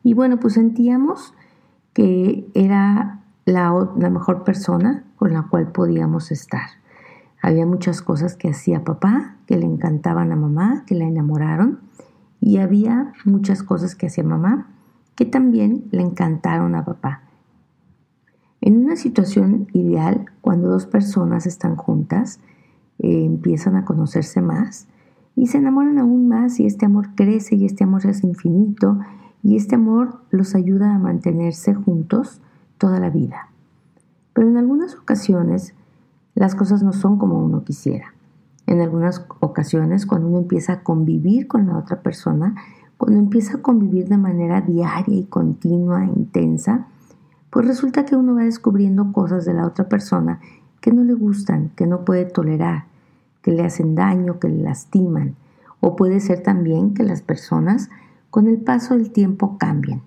Y 0.03 0.13
bueno, 0.13 0.39
pues 0.39 0.56
sentíamos 0.56 1.34
que 1.94 2.50
era 2.53 3.22
la, 3.46 3.89
la 3.98 4.10
mejor 4.10 4.44
persona 4.44 5.03
con 5.15 5.34
la 5.34 5.44
cual 5.44 5.72
podíamos 5.72 6.32
estar. 6.32 6.70
Había 7.41 7.65
muchas 7.65 8.01
cosas 8.01 8.36
que 8.36 8.50
hacía 8.50 8.84
papá, 8.84 9.36
que 9.48 9.58
le 9.58 9.65
encantaban 9.65 10.32
a 10.32 10.36
mamá, 10.36 10.84
que 10.86 10.96
la 10.96 11.06
enamoraron. 11.06 11.80
Y 12.39 12.58
había 12.58 13.13
muchas 13.25 13.63
cosas 13.63 13.96
que 13.96 14.08
hacía 14.08 14.24
mamá, 14.24 14.68
que 15.15 15.25
también 15.25 15.86
le 15.91 16.01
encantaron 16.01 16.75
a 16.75 16.86
papá. 16.86 17.22
En 18.62 18.77
una 18.77 18.96
situación 18.96 19.68
ideal, 19.74 20.27
cuando 20.41 20.70
dos 20.70 20.86
personas 20.86 21.48
están 21.48 21.75
juntas, 21.75 22.39
eh, 23.00 23.25
empiezan 23.25 23.75
a 23.75 23.86
conocerse 23.86 24.41
más 24.41 24.88
y 25.36 25.48
se 25.48 25.58
enamoran 25.58 25.98
aún 25.98 26.27
más 26.27 26.60
y 26.60 26.68
este 26.68 26.86
amor 26.86 27.15
crece 27.15 27.56
y 27.56 27.65
este 27.65 27.84
amor 27.84 28.06
es 28.06 28.24
infinito 28.24 29.00
y 29.41 29.58
este 29.58 29.75
amor 29.75 30.22
los 30.30 30.53
ayuda 30.53 30.94
a 30.94 31.00
mantenerse 31.00 31.74
juntos 31.74 32.39
toda 32.77 33.00
la 33.00 33.10
vida. 33.10 33.50
Pero 34.34 34.48
en 34.48 34.58
algunas 34.58 34.96
ocasiones 34.96 35.74
las 36.36 36.53
cosas 36.53 36.84
no 36.84 36.94
son 36.94 37.18
como 37.18 37.44
uno 37.44 37.63
quisiera. 37.63 38.13
En 38.68 38.80
algunas 38.80 39.25
ocasiones 39.39 40.06
cuando 40.06 40.27
uno 40.27 40.38
empieza 40.38 40.74
a 40.74 40.84
convivir 40.84 41.48
con 41.48 41.65
la 41.65 41.77
otra 41.77 42.01
persona, 42.01 42.53
cuando 42.98 43.18
empieza 43.18 43.58
a 43.58 43.62
convivir 43.63 44.08
de 44.08 44.18
manera 44.18 44.62
diaria 44.62 45.18
y 45.18 45.24
continua 45.24 46.06
e 46.06 46.13
intensa, 46.15 46.88
pues 47.51 47.67
resulta 47.67 48.05
que 48.05 48.15
uno 48.15 48.36
va 48.36 48.43
descubriendo 48.43 49.12
cosas 49.12 49.46
de 49.46 49.53
la 49.53 49.67
otra 49.67 49.88
persona 49.88 50.39
que 50.79 50.91
no 50.91 51.03
le 51.03 51.13
gustan, 51.13 51.70
que 51.75 51.86
no 51.86 52.05
puede 52.05 52.25
tolerar, 52.25 52.86
que 53.43 53.51
le 53.51 53.63
hacen 53.63 53.93
daño, 53.93 54.39
que 54.39 54.48
le 54.48 54.63
lastiman. 54.63 55.36
O 55.81 55.96
puede 55.96 56.22
ser 56.22 56.41
también 56.41 56.93
que 56.93 57.03
las 57.03 57.22
personas 57.22 57.89
con 58.29 58.48
el 58.48 58.58
paso 58.58 58.96
del 58.96 59.12
tiempo 59.12 59.58
cambien. 59.58 60.01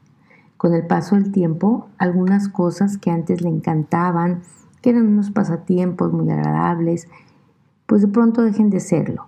Con 0.56 0.72
el 0.72 0.86
paso 0.86 1.16
del 1.16 1.30
tiempo, 1.30 1.88
algunas 1.98 2.48
cosas 2.48 2.96
que 2.96 3.10
antes 3.10 3.42
le 3.42 3.50
encantaban, 3.50 4.40
que 4.80 4.90
eran 4.90 5.06
unos 5.06 5.30
pasatiempos 5.30 6.12
muy 6.12 6.30
agradables, 6.30 7.08
pues 7.86 8.00
de 8.00 8.08
pronto 8.08 8.42
dejen 8.42 8.70
de 8.70 8.80
serlo. 8.80 9.26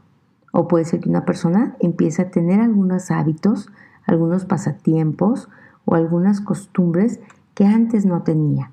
O 0.52 0.68
puede 0.68 0.86
ser 0.86 1.00
que 1.00 1.10
una 1.10 1.26
persona 1.26 1.76
empiece 1.80 2.22
a 2.22 2.30
tener 2.30 2.60
algunos 2.60 3.10
hábitos, 3.10 3.68
algunos 4.06 4.46
pasatiempos 4.46 5.50
o 5.84 5.94
algunas 5.94 6.40
costumbres 6.40 7.20
que 7.56 7.64
antes 7.64 8.04
no 8.04 8.22
tenía. 8.22 8.70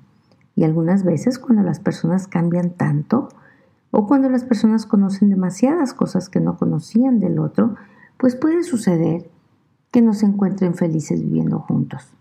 Y 0.54 0.62
algunas 0.62 1.04
veces 1.04 1.38
cuando 1.40 1.62
las 1.64 1.80
personas 1.80 2.28
cambian 2.28 2.70
tanto 2.70 3.30
o 3.90 4.06
cuando 4.06 4.28
las 4.28 4.44
personas 4.44 4.84
conocen 4.84 5.30
demasiadas 5.30 5.94
cosas 5.94 6.28
que 6.28 6.38
no 6.38 6.58
conocían 6.58 7.18
del 7.18 7.38
otro, 7.38 7.76
pues 8.18 8.36
puede 8.36 8.62
suceder 8.62 9.30
que 9.90 10.02
no 10.02 10.12
se 10.12 10.26
encuentren 10.26 10.74
felices 10.74 11.22
viviendo 11.22 11.60
juntos. 11.60 12.12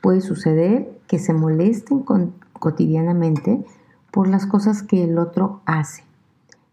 Puede 0.00 0.20
suceder 0.20 0.96
que 1.08 1.18
se 1.18 1.34
molesten 1.34 2.04
cotidianamente 2.52 3.64
por 4.12 4.28
las 4.28 4.46
cosas 4.46 4.84
que 4.84 5.02
el 5.02 5.18
otro 5.18 5.60
hace, 5.66 6.04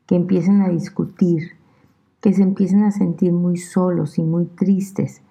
que 0.06 0.16
empiecen 0.16 0.62
a 0.62 0.70
discutir, 0.70 1.54
que 2.22 2.34
se 2.34 2.44
empiecen 2.44 2.84
a 2.84 2.92
sentir 2.92 3.34
muy 3.34 3.58
solos 3.58 4.20
y 4.20 4.22
muy 4.22 4.46
tristes, 4.46 5.22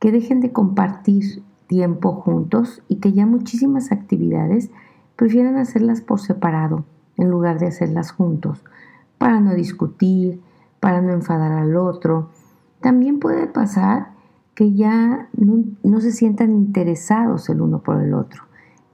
que 0.00 0.10
dejen 0.10 0.40
de 0.40 0.50
compartir 0.50 1.44
tiempo 1.66 2.12
juntos 2.12 2.82
y 2.88 2.96
que 2.96 3.12
ya 3.12 3.26
muchísimas 3.26 3.92
actividades 3.92 4.70
prefieren 5.16 5.56
hacerlas 5.56 6.00
por 6.00 6.20
separado 6.20 6.84
en 7.16 7.30
lugar 7.30 7.58
de 7.58 7.66
hacerlas 7.66 8.12
juntos, 8.12 8.62
para 9.18 9.40
no 9.40 9.54
discutir, 9.54 10.40
para 10.80 11.00
no 11.00 11.12
enfadar 11.12 11.52
al 11.52 11.76
otro. 11.76 12.28
También 12.80 13.18
puede 13.18 13.46
pasar 13.46 14.10
que 14.54 14.72
ya 14.72 15.28
no, 15.36 16.00
se 16.00 16.12
sientan 16.12 16.52
interesados 16.52 17.48
el 17.48 17.60
uno 17.60 17.82
por 17.82 18.02
el 18.02 18.14
otro, 18.14 18.42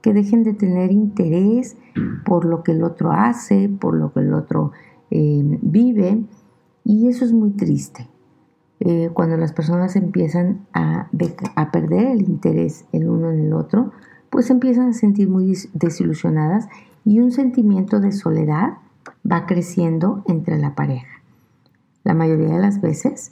que 0.01 0.13
dejen 0.13 0.43
de 0.43 0.53
tener 0.53 0.91
interés 0.91 1.77
por 2.25 2.45
lo 2.45 2.63
que 2.63 2.73
el 2.73 2.83
otro 2.83 3.11
hace, 3.11 3.69
por 3.69 3.95
lo 3.95 4.11
que 4.13 4.21
el 4.21 4.33
otro 4.33 4.71
eh, 5.11 5.59
vive, 5.61 6.23
y 6.83 7.07
eso 7.07 7.23
es 7.23 7.31
muy 7.31 7.51
triste. 7.51 8.09
Eh, 8.85 9.09
cuando 9.13 9.37
las 9.37 9.53
personas 9.53 9.95
empiezan 9.95 10.65
a, 10.73 11.09
a, 11.55 11.71
perder 11.71 12.07
el 12.07 12.21
interés 12.21 12.83
el 12.91 13.07
uno 13.07 13.31
en 13.31 13.39
el 13.39 13.53
otro, 13.53 13.93
pues 14.29 14.49
empiezan 14.49 14.89
a 14.89 14.93
sentir 14.93 15.29
muy 15.29 15.57
desilusionadas 15.73 16.67
y 17.05 17.19
un 17.19 17.31
sentimiento 17.31 18.01
de 18.01 18.11
soledad 18.11 18.73
va 19.29 19.45
creciendo 19.45 20.23
entre 20.27 20.57
la 20.57 20.75
pareja. 20.75 21.21
La 22.03 22.13
mayoría 22.13 22.55
de 22.55 22.59
las 22.59 22.81
veces 22.81 23.31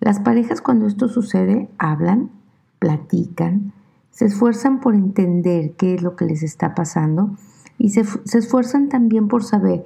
las 0.00 0.20
parejas 0.20 0.60
cuando 0.60 0.86
esto 0.86 1.08
sucede 1.08 1.68
hablan, 1.78 2.30
platican, 2.78 3.72
se 4.10 4.26
esfuerzan 4.26 4.80
por 4.80 4.94
entender 4.94 5.72
qué 5.72 5.94
es 5.94 6.02
lo 6.02 6.14
que 6.14 6.24
les 6.24 6.42
está 6.42 6.74
pasando 6.74 7.36
y 7.78 7.90
se, 7.90 8.02
esfuerzan 8.38 8.88
también 8.88 9.28
por 9.28 9.42
saber 9.42 9.84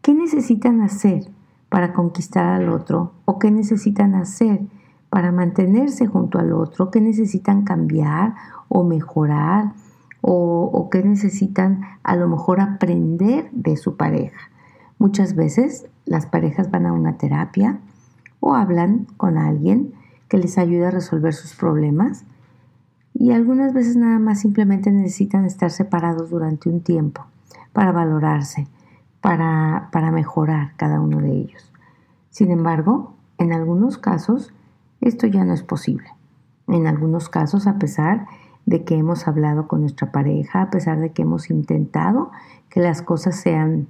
qué 0.00 0.14
necesitan 0.14 0.80
hacer 0.80 1.24
para 1.72 1.94
conquistar 1.94 2.48
al 2.48 2.68
otro 2.68 3.14
o 3.24 3.38
qué 3.38 3.50
necesitan 3.50 4.14
hacer 4.14 4.60
para 5.08 5.32
mantenerse 5.32 6.06
junto 6.06 6.38
al 6.38 6.52
otro, 6.52 6.90
qué 6.90 7.00
necesitan 7.00 7.62
cambiar 7.62 8.34
o 8.68 8.84
mejorar 8.84 9.72
o, 10.20 10.90
qué 10.90 11.02
necesitan 11.02 11.80
a 12.02 12.14
lo 12.14 12.28
mejor 12.28 12.60
aprender 12.60 13.50
de 13.52 13.78
su 13.78 13.96
pareja. 13.96 14.50
Muchas 14.98 15.34
veces 15.34 15.86
las 16.04 16.26
parejas 16.26 16.70
van 16.70 16.84
a 16.84 16.92
una 16.92 17.16
terapia, 17.16 17.80
o 18.40 18.54
hablan 18.54 19.06
con 19.16 19.38
alguien 19.38 19.94
que 20.28 20.36
les 20.36 20.58
ayude 20.58 20.86
a 20.86 20.90
resolver 20.90 21.32
sus 21.32 21.54
problemas 21.54 22.26
y 23.14 23.32
algunas 23.32 23.72
veces 23.72 23.96
nada 23.96 24.18
más 24.18 24.40
simplemente 24.40 24.90
necesitan 24.90 25.46
estar 25.46 25.70
separados 25.70 26.28
durante 26.28 26.68
un 26.68 26.82
tiempo 26.82 27.24
para 27.72 27.92
valorarse, 27.92 28.66
para, 29.22 29.88
para 29.92 30.10
mejorar 30.10 30.74
cada 30.76 31.00
uno 31.00 31.20
de 31.20 31.30
ellos. 31.32 31.72
Sin 32.28 32.50
embargo, 32.50 33.14
en 33.38 33.54
algunos 33.54 33.96
casos 33.96 34.52
esto 35.00 35.26
ya 35.26 35.44
no 35.44 35.54
es 35.54 35.62
posible. 35.62 36.10
En 36.68 36.86
algunos 36.86 37.30
casos, 37.30 37.66
a 37.66 37.78
pesar 37.78 38.26
de 38.66 38.84
que 38.84 38.96
hemos 38.96 39.26
hablado 39.26 39.66
con 39.66 39.80
nuestra 39.80 40.12
pareja, 40.12 40.60
a 40.60 40.70
pesar 40.70 41.00
de 41.00 41.12
que 41.12 41.22
hemos 41.22 41.48
intentado 41.48 42.30
que 42.68 42.80
las 42.80 43.00
cosas 43.00 43.36
sean 43.36 43.88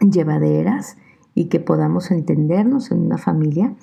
llevaderas, 0.00 0.96
y 1.36 1.44
que 1.44 1.60
podamos 1.60 2.10
entendernos 2.10 2.90
en 2.90 3.02
una 3.02 3.18
familia, 3.18 3.74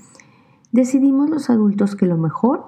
decidimos 0.73 1.29
los 1.29 1.51
adultos 1.51 1.95
que 1.95 2.07
lo 2.07 2.17
mejor 2.17 2.65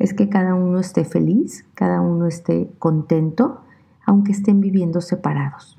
es 0.00 0.12
que 0.12 0.28
cada 0.28 0.56
uno 0.56 0.80
esté 0.80 1.04
feliz, 1.04 1.64
cada 1.74 2.00
uno 2.00 2.26
esté 2.26 2.68
contento, 2.80 3.60
aunque 4.04 4.32
estén 4.32 4.60
viviendo 4.60 5.00
separados. 5.00 5.78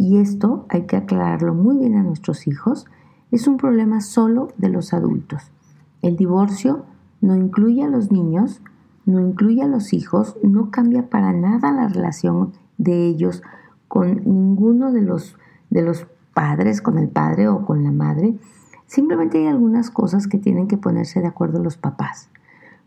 Y 0.00 0.16
esto 0.16 0.64
hay 0.70 0.86
que 0.86 0.96
aclararlo 0.96 1.52
muy 1.52 1.76
bien 1.76 1.94
a 1.94 2.02
nuestros 2.02 2.46
hijos, 2.46 2.86
es 3.30 3.46
un 3.46 3.58
problema 3.58 4.00
solo 4.00 4.48
de 4.56 4.70
los 4.70 4.94
adultos. 4.94 5.52
El 6.00 6.16
divorcio 6.16 6.86
no 7.20 7.36
incluye 7.36 7.84
a 7.84 7.88
los 7.88 8.10
niños, 8.10 8.62
no 9.04 9.20
incluye 9.20 9.60
a 9.60 9.66
los 9.66 9.92
hijos, 9.92 10.38
no 10.42 10.70
cambia 10.70 11.10
para 11.10 11.34
nada 11.34 11.70
la 11.70 11.86
relación 11.86 12.54
de 12.78 13.08
ellos 13.08 13.42
con 13.88 14.22
ninguno 14.24 14.90
de 14.90 15.02
los, 15.02 15.36
de 15.68 15.82
los 15.82 16.06
padres, 16.32 16.80
con 16.80 16.96
el 16.96 17.10
padre 17.10 17.48
o 17.48 17.66
con 17.66 17.84
la 17.84 17.92
madre, 17.92 18.38
simplemente 18.86 19.36
hay 19.36 19.48
algunas 19.48 19.90
cosas 19.90 20.28
que 20.28 20.38
tienen 20.38 20.66
que 20.66 20.78
ponerse 20.78 21.20
de 21.20 21.26
acuerdo 21.26 21.62
los 21.62 21.76
papás, 21.76 22.30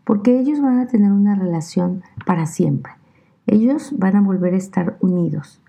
porque 0.02 0.40
ellos 0.40 0.60
van 0.60 0.80
a 0.80 0.88
tener 0.88 1.12
una 1.12 1.36
relación 1.36 2.02
para 2.26 2.46
siempre. 2.46 2.94
Ellos 3.46 3.94
van 3.96 4.16
a 4.16 4.20
volver 4.20 4.54
a 4.54 4.56
estar 4.56 4.96
unidos, 5.00 5.60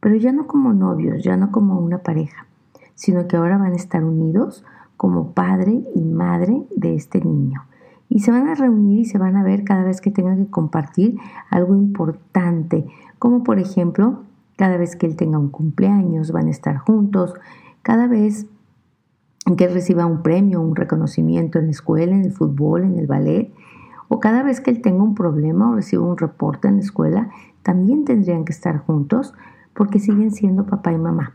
pero 0.00 0.16
ya 0.16 0.32
no 0.32 0.46
como 0.46 0.72
novios, 0.72 1.22
ya 1.22 1.36
no 1.36 1.52
como 1.52 1.78
una 1.78 1.98
pareja, 1.98 2.46
sino 2.94 3.28
que 3.28 3.36
ahora 3.36 3.58
van 3.58 3.72
a 3.72 3.76
estar 3.76 4.04
unidos 4.04 4.64
como 4.96 5.32
padre 5.32 5.84
y 5.94 6.02
madre 6.02 6.66
de 6.76 6.94
este 6.94 7.20
niño. 7.20 7.62
Y 8.08 8.20
se 8.20 8.32
van 8.32 8.48
a 8.48 8.54
reunir 8.54 9.00
y 9.00 9.04
se 9.04 9.18
van 9.18 9.36
a 9.36 9.44
ver 9.44 9.64
cada 9.64 9.84
vez 9.84 10.00
que 10.00 10.10
tengan 10.10 10.44
que 10.44 10.50
compartir 10.50 11.16
algo 11.50 11.76
importante, 11.76 12.86
como 13.18 13.44
por 13.44 13.58
ejemplo 13.58 14.24
cada 14.56 14.76
vez 14.76 14.94
que 14.94 15.06
él 15.06 15.16
tenga 15.16 15.38
un 15.38 15.48
cumpleaños 15.48 16.32
van 16.32 16.48
a 16.48 16.50
estar 16.50 16.76
juntos. 16.76 17.32
Cada 17.80 18.08
vez 18.08 18.46
que 19.56 19.64
él 19.64 19.72
reciba 19.72 20.04
un 20.04 20.22
premio, 20.22 20.60
un 20.60 20.76
reconocimiento 20.76 21.58
en 21.58 21.64
la 21.64 21.70
escuela, 21.70 22.14
en 22.14 22.24
el 22.24 22.32
fútbol, 22.32 22.84
en 22.84 22.98
el 22.98 23.06
ballet, 23.06 23.54
o 24.08 24.20
cada 24.20 24.42
vez 24.42 24.60
que 24.60 24.70
él 24.70 24.82
tenga 24.82 25.02
un 25.02 25.14
problema 25.14 25.70
o 25.70 25.76
reciba 25.76 26.04
un 26.04 26.18
reporte 26.18 26.68
en 26.68 26.74
la 26.74 26.80
escuela, 26.80 27.30
también 27.62 28.04
tendrían 28.04 28.44
que 28.44 28.52
estar 28.52 28.76
juntos 28.78 29.32
porque 29.74 29.98
siguen 29.98 30.30
siendo 30.30 30.66
papá 30.66 30.92
y 30.92 30.98
mamá, 30.98 31.34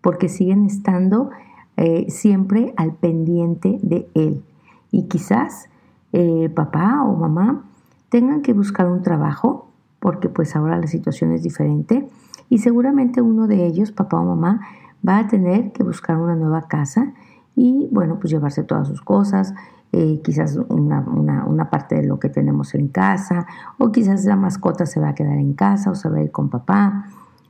porque 0.00 0.28
siguen 0.28 0.64
estando 0.64 1.30
eh, 1.76 2.06
siempre 2.10 2.74
al 2.76 2.92
pendiente 2.92 3.78
de 3.82 4.08
él. 4.14 4.44
Y 4.90 5.04
quizás 5.04 5.68
eh, 6.12 6.50
papá 6.54 7.02
o 7.04 7.16
mamá 7.16 7.64
tengan 8.08 8.42
que 8.42 8.52
buscar 8.52 8.88
un 8.88 9.02
trabajo, 9.02 9.68
porque 10.00 10.28
pues 10.28 10.54
ahora 10.56 10.78
la 10.78 10.86
situación 10.86 11.32
es 11.32 11.42
diferente, 11.42 12.08
y 12.48 12.58
seguramente 12.58 13.22
uno 13.22 13.46
de 13.46 13.64
ellos, 13.64 13.92
papá 13.92 14.20
o 14.20 14.24
mamá, 14.24 14.60
va 15.06 15.18
a 15.18 15.28
tener 15.28 15.72
que 15.72 15.82
buscar 15.82 16.18
una 16.18 16.36
nueva 16.36 16.68
casa 16.68 17.14
y 17.54 17.88
bueno, 17.90 18.18
pues 18.18 18.30
llevarse 18.30 18.62
todas 18.62 18.88
sus 18.88 19.02
cosas, 19.02 19.54
eh, 19.92 20.20
quizás 20.22 20.58
una, 20.68 21.00
una, 21.46 21.70
parte 21.70 21.96
de 21.96 22.04
lo 22.04 22.18
que 22.18 22.28
tenemos 22.28 22.74
en 22.74 22.88
casa, 22.88 23.46
o 23.78 23.92
quizás 23.92 24.24
la 24.24 24.36
mascota 24.36 24.86
se 24.86 25.00
va 25.00 25.10
a 25.10 25.14
quedar 25.14 25.36
en 25.36 25.52
casa 25.52 25.90
o 25.90 25.94
se 25.94 26.08
va 26.08 26.18
a 26.18 26.22
ir 26.22 26.30
con 26.30 26.48
papá. 26.48 27.06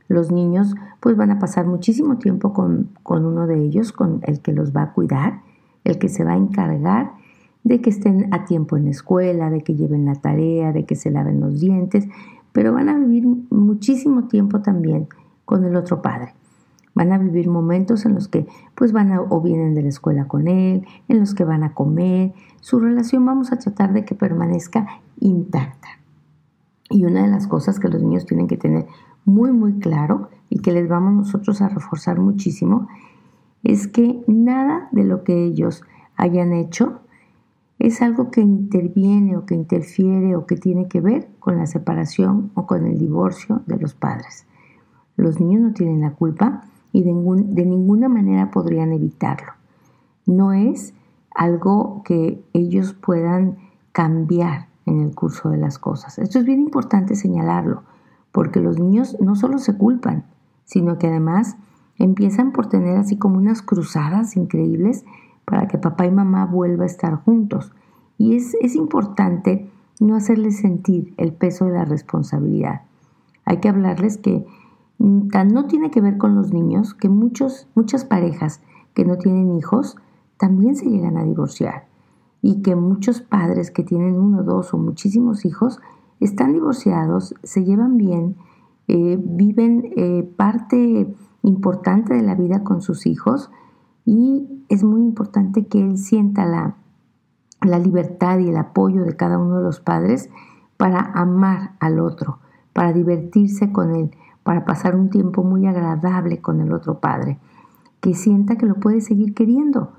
Los 0.07 0.31
niños 0.31 0.75
pues 0.99 1.15
van 1.15 1.31
a 1.31 1.39
pasar 1.39 1.65
muchísimo 1.65 2.17
tiempo 2.17 2.53
con, 2.53 2.89
con 3.03 3.25
uno 3.25 3.47
de 3.47 3.63
ellos, 3.63 3.91
con 3.91 4.21
el 4.23 4.41
que 4.41 4.53
los 4.53 4.75
va 4.75 4.83
a 4.83 4.93
cuidar, 4.93 5.41
el 5.83 5.97
que 5.97 6.09
se 6.09 6.23
va 6.23 6.33
a 6.33 6.37
encargar 6.37 7.11
de 7.63 7.81
que 7.81 7.89
estén 7.89 8.33
a 8.33 8.45
tiempo 8.45 8.77
en 8.77 8.85
la 8.85 8.91
escuela, 8.91 9.49
de 9.49 9.63
que 9.63 9.75
lleven 9.75 10.05
la 10.05 10.15
tarea, 10.15 10.71
de 10.71 10.85
que 10.85 10.95
se 10.95 11.11
laven 11.11 11.39
los 11.39 11.59
dientes, 11.59 12.07
pero 12.51 12.73
van 12.73 12.89
a 12.89 12.97
vivir 12.97 13.25
muchísimo 13.49 14.27
tiempo 14.27 14.61
también 14.61 15.07
con 15.45 15.63
el 15.63 15.75
otro 15.75 16.01
padre. 16.01 16.33
Van 16.93 17.11
a 17.11 17.17
vivir 17.17 17.49
momentos 17.49 18.05
en 18.05 18.13
los 18.13 18.27
que 18.27 18.45
pues 18.75 18.91
van 18.91 19.11
a, 19.11 19.21
o 19.21 19.41
vienen 19.41 19.73
de 19.73 19.81
la 19.81 19.89
escuela 19.89 20.27
con 20.27 20.47
él, 20.47 20.85
en 21.07 21.19
los 21.19 21.33
que 21.33 21.43
van 21.43 21.63
a 21.63 21.73
comer. 21.73 22.33
Su 22.61 22.79
relación 22.79 23.25
vamos 23.25 23.51
a 23.51 23.57
tratar 23.57 23.93
de 23.93 24.05
que 24.05 24.13
permanezca 24.13 25.01
intacta. 25.19 25.87
Y 26.89 27.05
una 27.05 27.23
de 27.23 27.29
las 27.29 27.47
cosas 27.47 27.79
que 27.79 27.87
los 27.87 28.03
niños 28.03 28.27
tienen 28.27 28.47
que 28.47 28.57
tener 28.57 28.85
muy 29.25 29.51
muy 29.51 29.79
claro 29.79 30.29
y 30.49 30.59
que 30.59 30.71
les 30.71 30.87
vamos 30.87 31.13
nosotros 31.13 31.61
a 31.61 31.69
reforzar 31.69 32.19
muchísimo 32.19 32.87
es 33.63 33.87
que 33.87 34.23
nada 34.27 34.89
de 34.91 35.03
lo 35.03 35.23
que 35.23 35.45
ellos 35.45 35.83
hayan 36.15 36.53
hecho 36.53 36.99
es 37.79 38.01
algo 38.01 38.31
que 38.31 38.41
interviene 38.41 39.35
o 39.35 39.45
que 39.45 39.55
interfiere 39.55 40.35
o 40.35 40.45
que 40.45 40.55
tiene 40.55 40.87
que 40.87 41.01
ver 41.01 41.29
con 41.39 41.57
la 41.57 41.65
separación 41.65 42.51
o 42.53 42.65
con 42.65 42.85
el 42.85 42.97
divorcio 42.97 43.61
de 43.65 43.77
los 43.77 43.93
padres. 43.93 44.45
Los 45.15 45.39
niños 45.39 45.61
no 45.61 45.73
tienen 45.73 46.01
la 46.01 46.11
culpa 46.11 46.61
y 46.91 47.03
de, 47.03 47.11
ninguna 47.65 48.07
manera 48.07 48.51
podrían 48.51 48.93
evitarlo. 48.93 49.53
No 50.25 50.53
es 50.53 50.93
algo 51.35 52.03
que 52.05 52.43
ellos 52.53 52.93
puedan 52.93 53.57
cambiar 53.91 54.67
en 54.85 55.01
el 55.01 55.13
curso 55.13 55.49
de 55.49 55.57
las 55.57 55.79
cosas. 55.79 56.19
Esto 56.19 56.39
es 56.39 56.45
bien 56.45 56.59
importante 56.59 57.15
señalarlo, 57.15 57.83
porque 58.33 58.59
los 58.59 58.77
niños 58.77 59.15
no 59.21 59.35
solo 59.35 59.59
se 59.59 59.77
culpan, 59.77 60.25
sino 60.65 60.97
que 60.97 61.07
además 61.07 61.55
empiezan 61.97 62.51
por 62.51 62.67
tener 62.67 62.97
así 62.97 63.15
como 63.15 63.37
unas 63.37 63.61
cruzadas 63.61 64.35
increíbles 64.35 65.05
para 65.45 65.67
que 65.67 65.77
papá 65.77 66.05
y 66.05 66.11
mamá 66.11 66.45
vuelvan 66.45 66.81
a 66.81 66.87
estar 66.87 67.15
juntos. 67.23 67.71
Y 68.17 68.35
es, 68.35 68.55
es 68.59 68.75
importante 68.75 69.69
no 69.99 70.15
hacerles 70.15 70.57
sentir 70.57 71.13
el 71.17 71.31
peso 71.33 71.65
de 71.65 71.73
la 71.73 71.85
responsabilidad. 71.85 72.81
Hay 73.45 73.57
que 73.57 73.69
hablarles 73.69 74.17
que 74.17 74.45
mm, 74.97 75.27
no 75.51 75.67
tiene 75.67 75.91
que 75.91 76.01
ver 76.01 76.17
con 76.17 76.35
los 76.35 76.51
niños, 76.51 76.93
que 76.95 77.09
muchos, 77.09 77.67
muchas 77.75 78.03
parejas 78.03 78.61
que 78.95 79.05
no 79.05 79.17
tienen 79.17 79.55
hijos 79.55 79.95
también 80.37 80.75
se 80.75 80.89
llegan 80.89 81.17
a 81.17 81.23
divorciar 81.23 81.85
y 82.41 82.61
que 82.61 82.75
muchos 82.75 83.21
padres 83.21 83.69
que 83.69 83.83
tienen 83.83 84.19
uno, 84.19 84.43
dos 84.43 84.73
o 84.73 84.77
muchísimos 84.77 85.45
hijos 85.45 85.79
están 86.19 86.53
divorciados, 86.53 87.35
se 87.43 87.63
llevan 87.63 87.97
bien, 87.97 88.35
eh, 88.87 89.17
viven 89.21 89.93
eh, 89.95 90.23
parte 90.35 91.13
importante 91.41 92.13
de 92.13 92.21
la 92.21 92.35
vida 92.35 92.63
con 92.63 92.81
sus 92.81 93.05
hijos 93.05 93.49
y 94.05 94.65
es 94.69 94.83
muy 94.83 95.01
importante 95.01 95.67
que 95.67 95.79
él 95.79 95.97
sienta 95.97 96.45
la, 96.45 96.75
la 97.61 97.79
libertad 97.79 98.39
y 98.39 98.49
el 98.49 98.57
apoyo 98.57 99.03
de 99.03 99.15
cada 99.15 99.37
uno 99.37 99.57
de 99.57 99.63
los 99.63 99.79
padres 99.79 100.29
para 100.77 100.99
amar 100.99 101.75
al 101.79 101.99
otro, 101.99 102.39
para 102.73 102.93
divertirse 102.93 103.71
con 103.71 103.95
él, 103.95 104.11
para 104.43 104.65
pasar 104.65 104.95
un 104.95 105.09
tiempo 105.09 105.43
muy 105.43 105.65
agradable 105.67 106.41
con 106.41 106.59
el 106.59 106.73
otro 106.73 106.99
padre, 106.99 107.39
que 108.01 108.13
sienta 108.13 108.57
que 108.57 108.65
lo 108.65 108.75
puede 108.75 108.99
seguir 108.99 109.33
queriendo, 109.33 109.93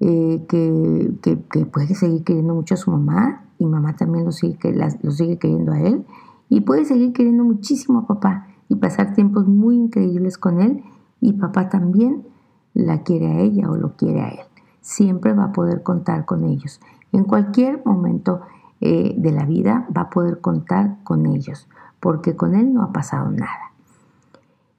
eh, 0.00 0.44
que, 0.48 1.12
que, 1.22 1.66
puede 1.66 1.94
seguir 1.94 2.24
queriendo 2.24 2.54
mucho 2.54 2.74
a 2.74 2.78
su 2.78 2.90
mamá 2.90 3.44
y 3.60 3.66
mamá 3.66 3.94
también 3.94 4.24
lo 4.24 4.32
sigue, 4.32 4.72
lo 4.72 5.10
sigue 5.10 5.38
queriendo 5.38 5.72
a 5.72 5.80
él 5.80 6.06
y 6.48 6.62
puede 6.62 6.84
seguir 6.86 7.12
queriendo 7.12 7.44
muchísimo 7.44 8.00
a 8.00 8.06
papá 8.06 8.48
y 8.68 8.76
pasar 8.76 9.12
tiempos 9.14 9.46
muy 9.46 9.76
increíbles 9.76 10.38
con 10.38 10.60
él 10.60 10.82
y 11.20 11.34
papá 11.34 11.68
también 11.68 12.26
la 12.72 13.02
quiere 13.02 13.26
a 13.28 13.40
ella 13.40 13.70
o 13.70 13.76
lo 13.76 13.96
quiere 13.96 14.22
a 14.22 14.28
él. 14.30 14.46
Siempre 14.80 15.34
va 15.34 15.44
a 15.44 15.52
poder 15.52 15.82
contar 15.82 16.24
con 16.24 16.44
ellos. 16.44 16.80
En 17.12 17.24
cualquier 17.24 17.82
momento 17.84 18.40
eh, 18.80 19.14
de 19.16 19.30
la 19.30 19.44
vida 19.44 19.86
va 19.94 20.02
a 20.02 20.10
poder 20.10 20.40
contar 20.40 20.96
con 21.04 21.26
ellos, 21.26 21.68
porque 22.00 22.34
con 22.34 22.54
él 22.54 22.72
no 22.72 22.82
ha 22.82 22.92
pasado 22.92 23.30
nada. 23.30 23.72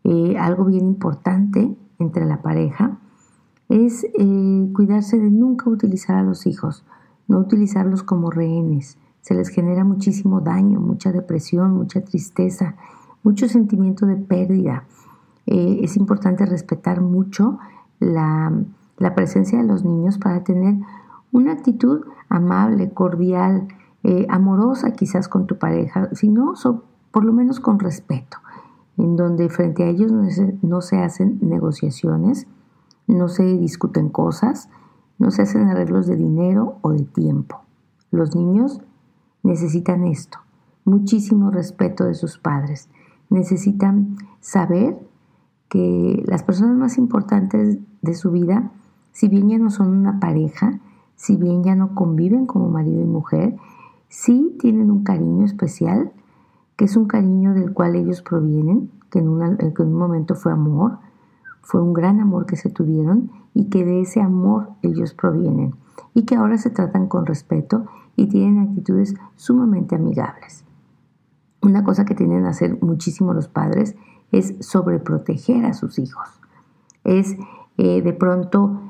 Eh, 0.04 0.38
algo 0.40 0.66
bien 0.66 0.88
importante 0.88 1.78
entre 2.00 2.26
la 2.26 2.42
pareja 2.42 2.98
es 3.70 4.04
eh, 4.04 4.70
cuidarse 4.74 5.20
de 5.20 5.30
nunca 5.30 5.70
utilizar 5.70 6.16
a 6.16 6.24
los 6.24 6.48
hijos, 6.48 6.84
no 7.28 7.40
utilizarlos 7.40 8.04
como 8.04 8.30
rehenes. 8.30 8.98
Se 9.22 9.34
les 9.34 9.50
genera 9.50 9.84
muchísimo 9.84 10.42
daño, 10.42 10.80
mucha 10.80 11.12
depresión, 11.12 11.74
mucha 11.76 12.02
tristeza, 12.02 12.76
mucho 13.24 13.48
sentimiento 13.48 14.06
de 14.06 14.16
pérdida. 14.16 14.86
es 15.46 15.98
importante 15.98 16.46
respetar 16.46 17.02
mucho 17.02 17.60
la, 18.00 18.52
la 18.98 19.16
presencia 19.16 19.60
de 19.60 19.66
los 19.66 19.84
niños 19.84 20.18
para 20.18 20.44
tener 20.44 20.76
una 21.32 21.54
actitud 21.54 22.06
amable, 22.30 22.92
cordial, 22.92 23.68
eh, 24.04 24.26
amorosa 24.30 24.94
quizás 24.94 25.28
con 25.28 25.46
tu 25.46 25.58
pareja, 25.58 26.10
sino 26.14 26.54
por 27.12 27.24
lo 27.24 27.34
menos 27.34 27.60
con 27.60 27.80
respeto, 27.80 28.38
en 28.98 29.16
donde 29.16 29.50
frente 29.50 29.84
a 29.84 29.88
ellos 29.88 30.12
no 30.12 30.82
se, 30.82 30.98
hacen 30.98 31.38
negociaciones, 31.42 32.48
no 33.08 33.28
se 33.28 33.44
discuten 33.44 34.10
cosas, 34.10 34.70
no 35.22 35.32
se 35.32 35.44
hacen 35.44 35.70
arreglos 35.70 36.08
de 36.08 36.18
dinero 36.18 36.78
o 36.82 36.92
de 36.92 37.04
tiempo. 37.04 37.62
Los 38.12 38.36
niños 38.36 38.82
necesitan 39.44 40.04
esto, 40.04 40.40
muchísimo 40.84 41.52
respeto 41.52 42.04
de 42.04 42.14
sus 42.14 42.38
padres, 42.38 42.90
necesitan 43.30 44.18
saber 44.42 45.00
que 45.70 46.22
las 46.28 46.44
personas 46.44 46.76
más 46.76 46.98
importantes 46.98 47.80
de 48.02 48.14
su 48.14 48.32
vida 48.32 48.72
si 49.12 49.28
bien 49.28 49.50
ya 49.50 49.58
no 49.58 49.70
son 49.70 49.90
una 49.90 50.20
pareja, 50.20 50.80
si 51.16 51.36
bien 51.36 51.64
ya 51.64 51.76
no 51.76 51.94
conviven 51.94 52.46
como 52.46 52.70
marido 52.70 53.02
y 53.02 53.06
mujer, 53.06 53.56
sí 54.08 54.56
tienen 54.60 54.90
un 54.90 55.04
cariño 55.04 55.46
especial, 55.46 56.12
que 56.76 56.86
es 56.86 56.96
un 56.96 57.06
cariño 57.06 57.54
del 57.54 57.74
cual 57.74 57.96
ellos 57.96 58.22
provienen, 58.22 58.90
que 59.10 59.20
en, 59.20 59.28
un 59.28 59.94
momento 59.94 60.36
fue 60.36 60.52
amor, 60.52 61.00
fue 61.62 61.82
un 61.82 61.94
gran 61.94 62.20
amor 62.20 62.46
que 62.46 62.56
se 62.56 62.70
tuvieron 62.70 63.30
y 63.54 63.70
que 63.70 63.84
de 63.86 64.02
ese 64.02 64.22
amor 64.22 64.70
ellos 64.82 65.14
provienen 65.14 65.76
y 66.14 66.26
que 66.26 66.36
ahora 66.36 66.58
se 66.58 66.70
tratan 66.70 67.08
con 67.08 67.26
respeto 67.26 67.86
y 68.16 68.28
tienen 68.28 68.60
actitudes 68.60 69.16
sumamente 69.36 69.96
amigables. 69.96 70.64
Una 71.62 71.84
cosa 71.84 72.06
que 72.06 72.16
tienen 72.16 72.44
que 72.44 72.50
hacer 72.50 72.82
muchísimo 72.82 73.34
los 73.34 73.48
padres 73.48 73.96
es 74.32 74.56
sobreproteger 74.60 75.66
a 75.66 75.74
sus 75.74 76.00
hijos. 76.00 76.28
Es 77.04 77.36
eh, 77.78 78.02
de 78.02 78.14
pronto 78.14 78.82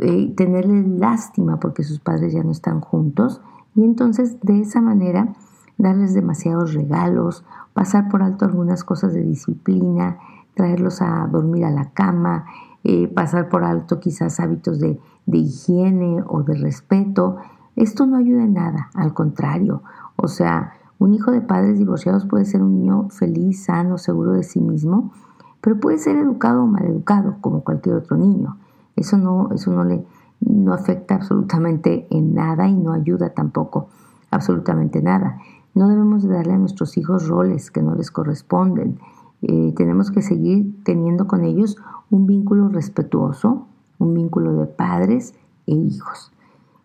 eh, 0.00 0.32
tenerles 0.36 0.86
lástima 0.86 1.58
porque 1.60 1.84
sus 1.84 2.00
padres 2.00 2.32
ya 2.32 2.42
no 2.42 2.50
están 2.50 2.80
juntos 2.80 3.40
y 3.74 3.84
entonces 3.84 4.40
de 4.40 4.60
esa 4.60 4.80
manera 4.80 5.34
darles 5.78 6.14
demasiados 6.14 6.74
regalos, 6.74 7.44
pasar 7.72 8.08
por 8.08 8.22
alto 8.22 8.44
algunas 8.44 8.84
cosas 8.84 9.14
de 9.14 9.22
disciplina, 9.22 10.18
traerlos 10.54 11.00
a 11.02 11.26
dormir 11.26 11.64
a 11.64 11.70
la 11.70 11.90
cama, 11.90 12.44
eh, 12.84 13.08
pasar 13.08 13.48
por 13.48 13.64
alto 13.64 14.00
quizás 14.00 14.40
hábitos 14.40 14.80
de, 14.80 14.98
de 15.26 15.38
higiene 15.38 16.22
o 16.26 16.42
de 16.42 16.54
respeto. 16.54 17.36
Esto 17.76 18.06
no 18.06 18.16
ayuda 18.16 18.44
en 18.44 18.54
nada, 18.54 18.90
al 18.94 19.14
contrario. 19.14 19.82
O 20.16 20.28
sea, 20.28 20.74
un 20.98 21.14
hijo 21.14 21.30
de 21.30 21.40
padres 21.40 21.78
divorciados 21.78 22.26
puede 22.26 22.44
ser 22.44 22.62
un 22.62 22.78
niño 22.78 23.08
feliz, 23.08 23.64
sano, 23.64 23.98
seguro 23.98 24.32
de 24.32 24.42
sí 24.42 24.60
mismo, 24.60 25.12
pero 25.60 25.80
puede 25.80 25.98
ser 25.98 26.16
educado 26.16 26.64
o 26.64 26.66
mal 26.66 26.84
educado, 26.84 27.36
como 27.40 27.64
cualquier 27.64 27.96
otro 27.96 28.16
niño. 28.16 28.56
Eso 28.96 29.16
no, 29.16 29.50
eso 29.52 29.72
no 29.72 29.84
le 29.84 30.04
no 30.40 30.72
afecta 30.72 31.14
absolutamente 31.14 32.06
en 32.10 32.34
nada 32.34 32.68
y 32.68 32.74
no 32.74 32.92
ayuda 32.92 33.30
tampoco 33.30 33.88
absolutamente 34.30 35.02
nada. 35.02 35.38
No 35.74 35.88
debemos 35.88 36.28
darle 36.28 36.54
a 36.54 36.58
nuestros 36.58 36.96
hijos 36.96 37.28
roles 37.28 37.70
que 37.70 37.82
no 37.82 37.94
les 37.94 38.10
corresponden. 38.10 38.98
Tenemos 39.42 40.10
que 40.12 40.22
seguir 40.22 40.72
teniendo 40.84 41.26
con 41.26 41.44
ellos 41.44 41.76
un 42.10 42.26
vínculo 42.26 42.68
respetuoso, 42.68 43.66
un 43.98 44.14
vínculo 44.14 44.54
de 44.54 44.66
padres 44.66 45.34
e 45.66 45.74
hijos, 45.74 46.30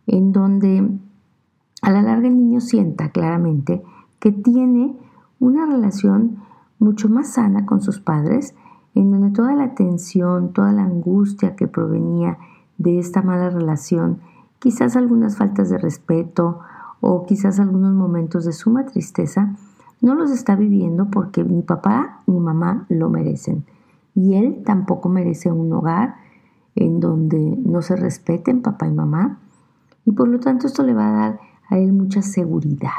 en 0.07 0.31
donde 0.31 0.89
a 1.81 1.91
la 1.91 2.01
larga 2.01 2.27
el 2.27 2.37
niño 2.37 2.59
sienta 2.59 3.09
claramente 3.09 3.83
que 4.19 4.31
tiene 4.31 4.95
una 5.39 5.65
relación 5.67 6.37
mucho 6.79 7.09
más 7.09 7.33
sana 7.33 7.65
con 7.65 7.81
sus 7.81 7.99
padres 7.99 8.55
en 8.95 9.11
donde 9.11 9.29
toda 9.29 9.53
la 9.53 9.75
tensión, 9.75 10.53
toda 10.53 10.71
la 10.71 10.83
angustia 10.83 11.55
que 11.55 11.67
provenía 11.67 12.39
de 12.79 12.97
esta 12.97 13.21
mala 13.21 13.49
relación, 13.49 14.19
quizás 14.59 14.95
algunas 14.95 15.37
faltas 15.37 15.69
de 15.69 15.77
respeto 15.77 16.59
o 16.99 17.25
quizás 17.25 17.59
algunos 17.59 17.93
momentos 17.93 18.45
de 18.45 18.53
suma 18.53 18.85
tristeza, 18.85 19.55
no 20.01 20.15
los 20.15 20.31
está 20.31 20.55
viviendo 20.55 21.09
porque 21.11 21.43
ni 21.43 21.61
papá 21.61 22.21
ni 22.27 22.39
mamá 22.39 22.85
lo 22.89 23.09
merecen. 23.09 23.65
Y 24.15 24.35
él 24.35 24.63
tampoco 24.65 25.09
merece 25.09 25.51
un 25.51 25.71
hogar 25.73 26.15
en 26.75 26.99
donde 26.99 27.39
no 27.39 27.81
se 27.81 27.95
respeten 27.95 28.61
papá 28.61 28.87
y 28.87 28.91
mamá. 28.91 29.39
Y 30.05 30.11
por 30.11 30.27
lo 30.27 30.39
tanto 30.39 30.67
esto 30.67 30.83
le 30.83 30.93
va 30.93 31.07
a 31.07 31.11
dar 31.11 31.39
a 31.69 31.77
él 31.77 31.93
mucha 31.93 32.21
seguridad. 32.21 32.91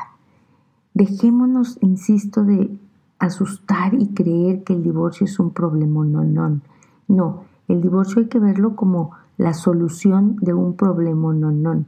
Dejémonos, 0.94 1.78
insisto, 1.80 2.44
de 2.44 2.76
asustar 3.18 3.94
y 3.94 4.08
creer 4.08 4.64
que 4.64 4.74
el 4.74 4.82
divorcio 4.82 5.24
es 5.24 5.38
un 5.38 5.52
problema, 5.52 6.04
no, 6.04 6.24
no. 6.24 6.60
No, 7.08 7.44
el 7.68 7.80
divorcio 7.80 8.20
hay 8.20 8.28
que 8.28 8.38
verlo 8.38 8.76
como 8.76 9.12
la 9.36 9.54
solución 9.54 10.36
de 10.40 10.54
un 10.54 10.74
problema, 10.74 11.32
no, 11.32 11.52
no. 11.52 11.84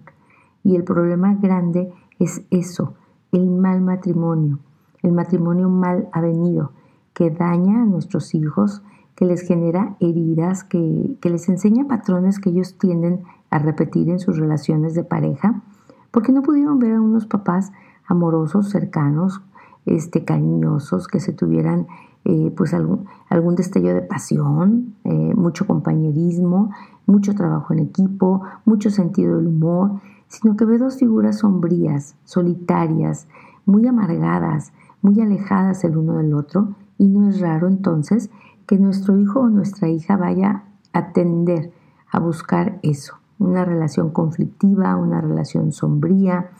Y 0.62 0.76
el 0.76 0.84
problema 0.84 1.34
grande 1.34 1.92
es 2.18 2.42
eso, 2.50 2.94
el 3.32 3.50
mal 3.50 3.80
matrimonio, 3.80 4.58
el 5.02 5.12
matrimonio 5.12 5.68
mal 5.68 6.08
avenido, 6.12 6.72
que 7.14 7.30
daña 7.30 7.82
a 7.82 7.86
nuestros 7.86 8.34
hijos, 8.34 8.82
que 9.14 9.24
les 9.24 9.42
genera 9.42 9.96
heridas, 10.00 10.64
que, 10.64 11.16
que 11.20 11.30
les 11.30 11.48
enseña 11.48 11.86
patrones 11.86 12.38
que 12.38 12.50
ellos 12.50 12.78
tienden 12.78 13.24
a 13.50 13.58
repetir 13.58 14.08
en 14.08 14.18
sus 14.18 14.38
relaciones 14.38 14.94
de 14.94 15.04
pareja, 15.04 15.62
porque 16.10 16.32
no 16.32 16.42
pudieron 16.42 16.78
ver 16.78 16.94
a 16.94 17.00
unos 17.00 17.26
papás 17.26 17.72
amorosos, 18.06 18.70
cercanos, 18.70 19.42
este, 19.86 20.24
cariñosos, 20.24 21.08
que 21.08 21.20
se 21.20 21.32
tuvieran 21.32 21.86
eh, 22.24 22.52
pues 22.56 22.74
algún, 22.74 23.06
algún, 23.28 23.54
destello 23.54 23.94
de 23.94 24.02
pasión, 24.02 24.94
eh, 25.04 25.34
mucho 25.34 25.66
compañerismo, 25.66 26.70
mucho 27.06 27.34
trabajo 27.34 27.72
en 27.72 27.78
equipo, 27.80 28.42
mucho 28.64 28.90
sentido 28.90 29.36
del 29.36 29.46
humor, 29.46 30.00
sino 30.28 30.56
que 30.56 30.64
ve 30.64 30.78
dos 30.78 30.98
figuras 30.98 31.38
sombrías, 31.38 32.16
solitarias, 32.24 33.26
muy 33.64 33.86
amargadas, 33.86 34.72
muy 35.02 35.20
alejadas 35.20 35.84
el 35.84 35.96
uno 35.96 36.14
del 36.14 36.34
otro, 36.34 36.74
y 36.98 37.08
no 37.08 37.28
es 37.28 37.40
raro 37.40 37.66
entonces 37.68 38.30
que 38.66 38.78
nuestro 38.78 39.18
hijo 39.18 39.40
o 39.40 39.48
nuestra 39.48 39.88
hija 39.88 40.16
vaya 40.16 40.64
a 40.92 41.12
tender 41.12 41.72
a 42.10 42.18
buscar 42.20 42.78
eso, 42.82 43.14
una 43.38 43.64
relación 43.64 44.10
conflictiva, 44.10 44.96
una 44.96 45.20
relación 45.20 45.72
sombría. 45.72 46.50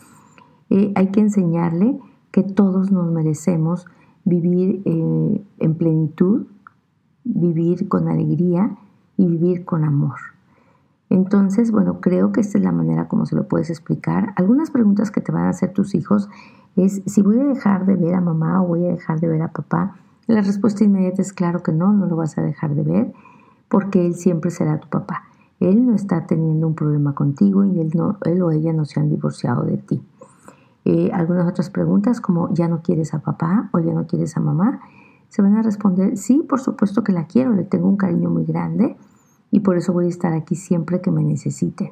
Eh, 0.71 0.93
hay 0.95 1.09
que 1.09 1.21
enseñarle 1.21 1.99
que 2.31 2.43
todos 2.43 2.91
nos 2.91 3.11
merecemos 3.11 3.87
vivir 4.25 4.83
eh, 4.85 5.45
en 5.59 5.75
plenitud, 5.75 6.47
vivir 7.25 7.89
con 7.89 8.09
alegría 8.09 8.77
y 9.17 9.27
vivir 9.27 9.65
con 9.65 9.85
amor. 9.85 10.17
Entonces, 11.11 11.73
bueno, 11.73 12.01
creo 12.01 12.31
que 12.31 12.41
esta 12.41 12.59
es 12.59 12.65
la 12.65 12.73
manera 12.73 13.09
como 13.09 13.27
se 13.27 13.35
lo 13.35 13.49
puedes 13.49 13.69
explicar. 13.69 14.33
Algunas 14.37 14.71
preguntas 14.71 15.11
que 15.11 15.21
te 15.21 15.33
van 15.33 15.47
a 15.47 15.51
hacer 15.51 15.73
tus 15.73 15.95
hijos 15.95 16.29
es 16.77 17.03
si 17.07 17.23
voy 17.23 17.39
a 17.41 17.45
dejar 17.45 17.87
de 17.87 17.97
ver 17.97 18.15
a 18.15 18.21
mamá 18.21 18.63
o 18.63 18.69
voy 18.69 18.87
a 18.87 18.91
dejar 18.91 19.21
de 19.21 19.29
ver 19.29 19.43
a 19.43 19.53
papá. 19.53 19.97
La 20.27 20.43
respuesta 20.43 20.85
inmediata 20.85 21.23
es 21.23 21.33
claro 21.33 21.63
que 21.63 21.73
no, 21.73 21.93
no 21.93 22.07
lo 22.07 22.17
vas 22.17 22.39
a 22.39 22.43
dejar 22.43 22.75
de 22.75 22.83
ver 22.83 23.13
porque 23.69 24.07
él 24.07 24.15
siempre 24.15 24.51
será 24.51 24.79
tu 24.79 24.89
papá. 24.89 25.25
Él 25.61 25.87
no 25.87 25.95
está 25.95 26.27
teniendo 26.27 26.67
un 26.67 26.75
problema 26.75 27.15
contigo 27.15 27.65
y 27.65 27.81
él, 27.81 27.91
no, 27.95 28.19
él 28.25 28.43
o 28.43 28.51
ella 28.51 28.73
no 28.73 28.85
se 28.85 28.99
han 28.99 29.11
divorciado 29.11 29.65
de 29.65 29.77
ti. 29.77 30.03
Eh, 30.85 31.11
algunas 31.13 31.47
otras 31.47 31.69
preguntas 31.69 32.21
como 32.21 32.53
¿ya 32.55 32.67
no 32.67 32.83
quieres 32.83 33.13
a 33.13 33.19
papá 33.21 33.69
o 33.73 33.79
ya 33.79 33.93
no 33.93 34.07
quieres 34.07 34.37
a 34.37 34.41
mamá? 34.41 34.81
Se 35.29 35.43
van 35.43 35.57
a 35.57 35.63
responder, 35.63 36.17
sí, 36.17 36.45
por 36.49 36.61
supuesto 36.61 37.05
que 37.05 37.13
la 37.13 37.27
quiero, 37.27 37.53
le 37.53 37.65
tengo 37.65 37.89
un 37.89 37.97
cariño 37.97 38.31
muy 38.31 38.45
grande 38.45 38.97
y 39.51 39.61
por 39.61 39.77
eso 39.77 39.93
voy 39.93 40.07
a 40.07 40.09
estar 40.09 40.33
aquí 40.33 40.57
siempre 40.57 41.01
que 41.01 41.11
me 41.11 41.23
necesiten. 41.23 41.91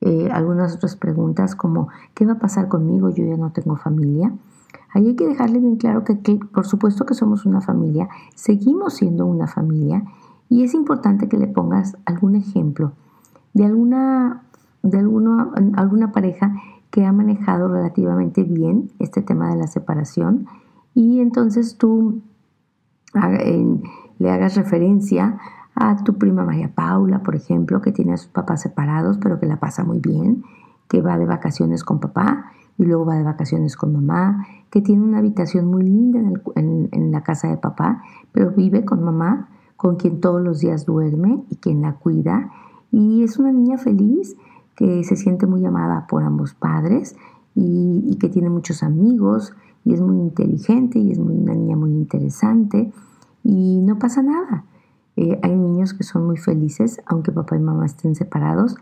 Eh, 0.00 0.30
algunas 0.32 0.74
otras 0.74 0.96
preguntas 0.96 1.54
como 1.54 1.88
¿qué 2.14 2.24
va 2.24 2.34
a 2.34 2.38
pasar 2.38 2.68
conmigo? 2.68 3.10
Yo 3.10 3.24
ya 3.24 3.36
no 3.36 3.52
tengo 3.52 3.76
familia. 3.76 4.32
Ahí 4.92 5.08
hay 5.08 5.16
que 5.16 5.26
dejarle 5.26 5.58
bien 5.58 5.76
claro 5.76 6.04
que, 6.04 6.20
que 6.20 6.36
por 6.36 6.66
supuesto 6.66 7.06
que 7.06 7.14
somos 7.14 7.46
una 7.46 7.60
familia, 7.60 8.08
seguimos 8.34 8.94
siendo 8.94 9.26
una 9.26 9.46
familia 9.46 10.04
y 10.48 10.64
es 10.64 10.74
importante 10.74 11.28
que 11.28 11.36
le 11.36 11.46
pongas 11.46 11.96
algún 12.06 12.34
ejemplo 12.34 12.92
de 13.54 13.64
alguna, 13.64 14.42
de 14.82 14.98
alguna, 14.98 15.50
alguna 15.74 16.12
pareja 16.12 16.54
que 16.90 17.04
ha 17.04 17.12
manejado 17.12 17.68
relativamente 17.68 18.42
bien 18.42 18.90
este 18.98 19.22
tema 19.22 19.50
de 19.50 19.56
la 19.56 19.66
separación 19.66 20.46
y 20.94 21.20
entonces 21.20 21.76
tú 21.76 22.20
le 24.18 24.30
hagas 24.30 24.56
referencia 24.56 25.38
a 25.80 25.96
tu 26.04 26.18
prima 26.18 26.44
María 26.44 26.72
Paula, 26.74 27.22
por 27.22 27.34
ejemplo, 27.34 27.80
que 27.80 27.90
tiene 27.90 28.12
a 28.12 28.16
sus 28.16 28.28
papás 28.28 28.62
separados, 28.62 29.18
pero 29.18 29.40
que 29.40 29.46
la 29.46 29.58
pasa 29.58 29.82
muy 29.82 29.98
bien, 29.98 30.44
que 30.88 31.00
va 31.00 31.18
de 31.18 31.26
vacaciones 31.26 31.82
con 31.84 31.98
papá 31.98 32.52
y 32.78 32.84
luego 32.84 33.06
va 33.06 33.16
de 33.16 33.24
vacaciones 33.24 33.76
con 33.76 33.92
mamá, 33.92 34.46
que 34.70 34.80
tiene 34.80 35.02
una 35.02 35.18
habitación 35.18 35.66
muy 35.66 35.82
linda 35.82 36.20
en, 36.54 36.88
en 36.92 37.10
la 37.10 37.22
casa 37.22 37.48
de 37.48 37.56
papá, 37.56 38.02
pero 38.32 38.52
vive 38.52 38.84
con 38.84 39.02
mamá, 39.02 39.48
con 39.76 39.96
quien 39.96 40.20
todos 40.20 40.42
los 40.42 40.60
días 40.60 40.84
duerme 40.86 41.42
y 41.50 41.56
quien 41.56 41.82
la 41.82 41.94
cuida. 41.94 42.52
Y 42.92 43.22
es 43.22 43.38
una 43.38 43.50
niña 43.50 43.78
feliz 43.78 44.36
que 44.76 45.04
se 45.04 45.16
siente 45.16 45.46
muy 45.46 45.64
amada 45.66 46.06
por 46.06 46.22
ambos 46.22 46.54
padres 46.54 47.16
y, 47.54 48.16
que 48.20 48.28
tiene 48.28 48.50
muchos 48.50 48.82
amigos 48.82 49.54
y 49.84 49.94
es 49.94 50.00
muy 50.00 50.18
inteligente 50.18 50.98
y 50.98 51.12
es 51.12 51.18
una 51.18 51.54
niña 51.54 51.76
muy 51.76 51.92
interesante 51.92 52.92
y 53.42 53.80
no 53.82 53.98
pasa 53.98 54.22
nada. 54.22 54.64
Eh, 55.22 55.38
hay 55.42 55.54
niños 55.54 55.92
que 55.92 56.02
son 56.02 56.26
muy 56.26 56.38
felices 56.38 57.02
aunque 57.04 57.30
papá 57.30 57.54
y 57.54 57.58
mamá 57.58 57.84
estén 57.84 58.14
separados 58.14 58.76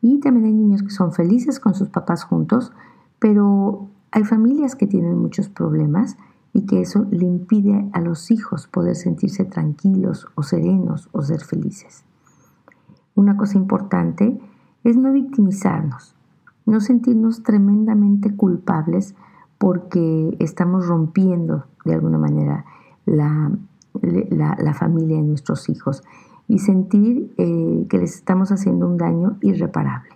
y 0.00 0.18
también 0.18 0.46
hay 0.46 0.52
niños 0.54 0.82
que 0.82 0.88
son 0.88 1.12
felices 1.12 1.60
con 1.60 1.74
sus 1.74 1.90
papás 1.90 2.24
juntos, 2.24 2.72
pero 3.18 3.90
hay 4.10 4.24
familias 4.24 4.76
que 4.76 4.86
tienen 4.86 5.18
muchos 5.18 5.50
problemas 5.50 6.16
y 6.54 6.64
que 6.64 6.80
eso 6.80 7.06
le 7.10 7.26
impide 7.26 7.90
a 7.92 8.00
los 8.00 8.30
hijos 8.30 8.66
poder 8.66 8.96
sentirse 8.96 9.44
tranquilos 9.44 10.26
o 10.36 10.42
serenos 10.42 11.10
o 11.12 11.20
ser 11.20 11.42
felices. 11.42 12.04
Una 13.14 13.36
cosa 13.36 13.58
importante 13.58 14.40
es 14.84 14.96
no 14.96 15.12
victimizarnos, 15.12 16.14
no 16.64 16.80
sentirnos 16.80 17.42
tremendamente 17.42 18.34
culpables 18.34 19.14
porque 19.58 20.34
estamos 20.38 20.86
rompiendo 20.86 21.66
de 21.84 21.92
alguna 21.92 22.16
manera 22.16 22.64
la, 23.04 23.50
familia 24.74 25.16
de 25.16 25.22
nuestros 25.22 25.68
hijos 25.68 26.02
y 26.48 26.58
sentir 26.58 27.32
eh, 27.36 27.86
que 27.88 27.98
les 27.98 28.16
estamos 28.16 28.50
haciendo 28.52 28.86
un 28.86 28.98
daño 28.98 29.38
irreparable. 29.40 30.10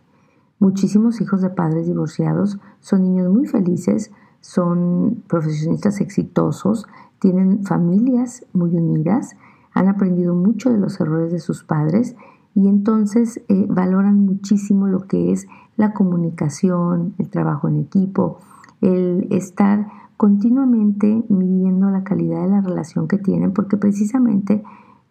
Muchísimos 0.59 1.21
hijos 1.21 1.41
de 1.41 1.51
padres 1.51 1.87
divorciados 1.87 2.59
son 2.81 3.03
niños 3.03 3.33
muy 3.33 3.47
felices, 3.47 4.11
son 4.41 5.23
profesionistas 5.29 6.01
exitosos, 6.01 6.87
tienen 7.21 7.65
familias 7.65 8.45
muy 8.53 8.77
unidas, 8.77 9.37
han 9.73 9.89
aprendido 9.89 10.35
mucho 10.35 10.71
de 10.71 10.79
los 10.79 11.01
errores 11.01 11.33
de 11.33 11.39
sus 11.39 11.65
padres 11.65 12.17
y 12.55 12.69
entonces 12.69 13.41
eh, 13.49 13.67
valoran 13.69 14.25
muchísimo 14.25 14.89
lo 14.89 15.07
que 15.07 15.33
es 15.33 15.47
la 15.77 15.93
comunicación, 15.93 17.15
el 17.19 17.29
trabajo 17.29 17.69
en 17.69 17.77
equipo, 17.77 18.39
el 18.81 19.29
estar 19.31 19.87
continuamente 20.19 21.25
midiendo 21.29 21.89
la 21.91 22.03
calidad 22.03 22.43
de 22.43 22.51
la 22.51 22.61
relación 22.61 23.07
que 23.07 23.19
tienen 23.19 23.53
porque 23.53 23.77
precisamente 23.77 24.63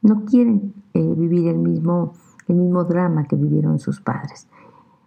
no 0.02 0.26
quieren 0.26 0.74
eh, 0.94 1.14
vivir 1.18 1.48
el 1.48 1.58
mismo, 1.58 2.14
el 2.48 2.58
mismo 2.58 2.84
drama 2.84 3.24
que 3.24 3.38
vivieron 3.38 3.80
sus 3.80 4.02
padres. 4.02 4.50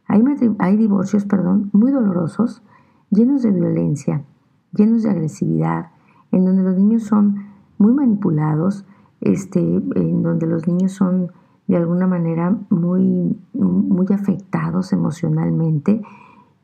Hay, 0.08 0.24
hay 0.58 0.76
divorcios 0.78 1.26
perdón, 1.26 1.68
muy 1.72 1.92
dolorosos, 1.92 2.62
llenos 3.10 3.42
de 3.42 3.52
violencia, 3.52 4.24
llenos 4.72 5.02
de 5.02 5.10
agresividad, 5.10 5.90
en 6.32 6.46
donde 6.46 6.62
los 6.62 6.76
niños 6.76 7.02
son 7.04 7.50
muy 7.76 7.92
manipulados, 7.92 8.86
este, 9.20 9.60
en 9.60 10.22
donde 10.22 10.46
los 10.46 10.66
niños 10.66 10.92
son 10.92 11.30
de 11.66 11.76
alguna 11.76 12.06
manera 12.06 12.56
muy, 12.70 13.36
muy 13.52 14.06
afectados 14.14 14.94
emocionalmente 14.94 16.00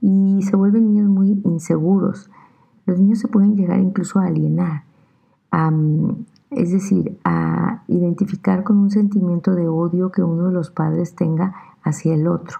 y 0.01 0.41
se 0.43 0.57
vuelven 0.57 0.87
niños 0.87 1.09
muy 1.09 1.41
inseguros. 1.45 2.31
Los 2.87 2.99
niños 2.99 3.19
se 3.19 3.29
pueden 3.29 3.57
llegar 3.57 3.81
incluso 3.81 4.19
a 4.19 4.27
alienar, 4.27 4.85
es 6.51 6.71
decir, 6.71 7.19
a 7.25 7.83
identificar 7.89 8.63
con 8.63 8.79
un 8.79 8.91
sentimiento 8.91 9.55
de 9.55 9.69
odio 9.69 10.13
que 10.13 10.23
uno 10.23 10.47
de 10.47 10.53
los 10.53 10.71
padres 10.71 11.15
tenga 11.15 11.55
hacia 11.83 12.15
el 12.15 12.29
otro. 12.29 12.59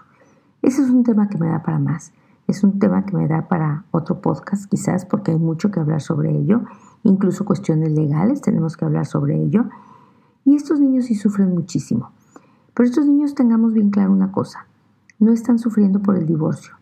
Ese 0.61 0.81
es 0.81 0.89
un 0.89 1.03
tema 1.03 1.29
que 1.29 1.37
me 1.37 1.47
da 1.47 1.63
para 1.63 1.79
más. 1.79 2.11
Es 2.47 2.63
un 2.63 2.79
tema 2.79 3.05
que 3.05 3.15
me 3.15 3.27
da 3.27 3.47
para 3.47 3.85
otro 3.91 4.21
podcast 4.21 4.69
quizás 4.69 5.05
porque 5.05 5.31
hay 5.31 5.37
mucho 5.37 5.71
que 5.71 5.79
hablar 5.79 6.01
sobre 6.01 6.35
ello. 6.35 6.61
Incluso 7.03 7.45
cuestiones 7.45 7.91
legales 7.91 8.41
tenemos 8.41 8.77
que 8.77 8.85
hablar 8.85 9.05
sobre 9.05 9.41
ello. 9.41 9.65
Y 10.45 10.55
estos 10.55 10.79
niños 10.79 11.05
sí 11.05 11.15
sufren 11.15 11.53
muchísimo. 11.53 12.11
Pero 12.73 12.89
estos 12.89 13.07
niños 13.07 13.33
tengamos 13.33 13.73
bien 13.73 13.89
claro 13.89 14.11
una 14.11 14.31
cosa, 14.31 14.67
no 15.17 15.31
están 15.31 15.57
sufriendo 15.57 15.99
por 15.99 16.15
el 16.15 16.27
divorcio, 16.27 16.75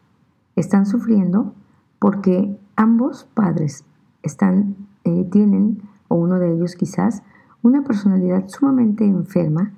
están 0.57 0.85
sufriendo 0.85 1.53
porque 1.99 2.57
ambos 2.75 3.27
padres 3.33 3.83
están, 4.23 4.75
eh, 5.03 5.27
tienen, 5.31 5.81
o 6.07 6.15
uno 6.15 6.39
de 6.39 6.53
ellos 6.53 6.75
quizás, 6.75 7.23
una 7.61 7.83
personalidad 7.83 8.47
sumamente 8.47 9.05
enferma 9.05 9.71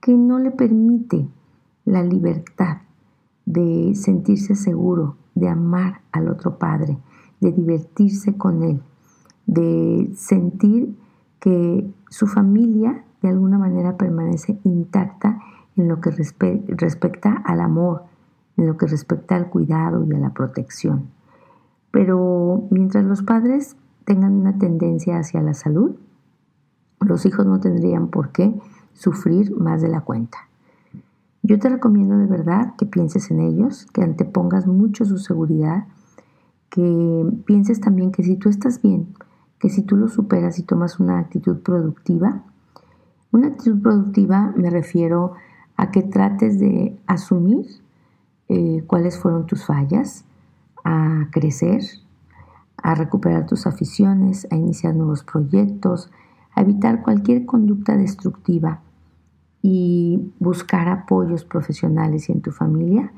que 0.00 0.14
no 0.14 0.38
le 0.38 0.50
permite 0.50 1.26
la 1.84 2.02
libertad 2.02 2.78
de 3.46 3.94
sentirse 3.94 4.54
seguro, 4.54 5.16
de 5.34 5.48
amar 5.48 6.00
al 6.12 6.28
otro 6.28 6.58
padre, 6.58 6.98
de 7.40 7.52
divertirse 7.52 8.36
con 8.36 8.62
él, 8.62 8.82
de 9.46 10.10
sentir 10.14 10.96
que 11.40 11.88
su 12.10 12.26
familia 12.26 13.04
de 13.22 13.28
alguna 13.28 13.58
manera 13.58 13.96
permanece 13.96 14.58
intacta 14.64 15.40
en 15.76 15.88
lo 15.88 16.00
que 16.00 16.10
respecta 16.10 17.42
al 17.44 17.60
amor, 17.60 18.04
en 18.56 18.66
lo 18.66 18.76
que 18.76 18.86
respecta 18.86 19.36
al 19.36 19.48
cuidado 19.48 20.04
y 20.04 20.14
a 20.14 20.18
la 20.18 20.30
protección. 20.30 21.15
Pero 21.96 22.68
mientras 22.68 23.06
los 23.06 23.22
padres 23.22 23.74
tengan 24.04 24.34
una 24.34 24.58
tendencia 24.58 25.18
hacia 25.18 25.40
la 25.40 25.54
salud, 25.54 25.96
los 27.00 27.24
hijos 27.24 27.46
no 27.46 27.58
tendrían 27.58 28.08
por 28.08 28.32
qué 28.32 28.54
sufrir 28.92 29.56
más 29.56 29.80
de 29.80 29.88
la 29.88 30.02
cuenta. 30.02 30.36
Yo 31.42 31.58
te 31.58 31.70
recomiendo 31.70 32.18
de 32.18 32.26
verdad 32.26 32.74
que 32.76 32.84
pienses 32.84 33.30
en 33.30 33.40
ellos, 33.40 33.86
que 33.94 34.02
antepongas 34.02 34.66
mucho 34.66 35.06
su 35.06 35.16
seguridad, 35.16 35.86
que 36.68 37.32
pienses 37.46 37.80
también 37.80 38.12
que 38.12 38.24
si 38.24 38.36
tú 38.36 38.50
estás 38.50 38.82
bien, 38.82 39.14
que 39.58 39.70
si 39.70 39.80
tú 39.80 39.96
lo 39.96 40.08
superas 40.08 40.58
y 40.58 40.64
tomas 40.64 41.00
una 41.00 41.18
actitud 41.18 41.60
productiva, 41.60 42.42
una 43.32 43.46
actitud 43.46 43.80
productiva 43.80 44.52
me 44.54 44.68
refiero 44.68 45.32
a 45.78 45.90
que 45.90 46.02
trates 46.02 46.58
de 46.58 46.94
asumir 47.06 47.64
eh, 48.50 48.84
cuáles 48.86 49.18
fueron 49.18 49.46
tus 49.46 49.64
fallas, 49.64 50.26
a 50.86 51.28
crecer, 51.32 51.82
a 52.76 52.94
recuperar 52.94 53.46
tus 53.46 53.66
aficiones, 53.66 54.46
a 54.52 54.54
iniciar 54.54 54.94
nuevos 54.94 55.24
proyectos, 55.24 56.12
a 56.54 56.60
evitar 56.60 57.02
cualquier 57.02 57.44
conducta 57.44 57.96
destructiva 57.96 58.82
y 59.62 60.32
buscar 60.38 60.88
apoyos 60.88 61.44
profesionales 61.44 62.28
y 62.28 62.32
en 62.32 62.40
tu 62.40 62.52
familia, 62.52 63.12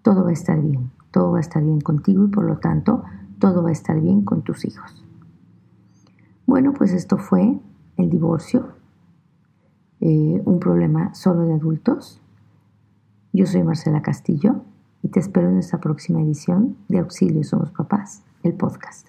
todo 0.00 0.24
va 0.24 0.30
a 0.30 0.32
estar 0.32 0.62
bien, 0.62 0.90
todo 1.10 1.32
va 1.32 1.38
a 1.38 1.42
estar 1.42 1.62
bien 1.62 1.82
contigo 1.82 2.24
y 2.24 2.28
por 2.28 2.44
lo 2.44 2.56
tanto 2.56 3.04
todo 3.38 3.62
va 3.62 3.68
a 3.68 3.72
estar 3.72 4.00
bien 4.00 4.22
con 4.22 4.40
tus 4.40 4.64
hijos. 4.64 5.04
Bueno, 6.46 6.72
pues 6.72 6.92
esto 6.92 7.18
fue 7.18 7.60
el 7.98 8.08
divorcio 8.08 8.68
eh, 10.00 10.40
un 10.46 10.58
problema 10.58 11.12
solo 11.14 11.42
de 11.42 11.52
adultos. 11.52 12.22
Yo 13.34 13.44
soy 13.44 13.62
Marcela 13.62 14.00
Castillo 14.00 14.62
y 15.02 15.08
te 15.08 15.20
espero 15.20 15.48
en 15.48 15.54
nuestra 15.54 15.80
próxima 15.80 16.20
edición 16.20 16.76
de 16.88 16.98
Auxilio 16.98 17.42
Somos 17.44 17.70
Papás, 17.70 18.22
el 18.42 18.54
podcast. 18.54 19.08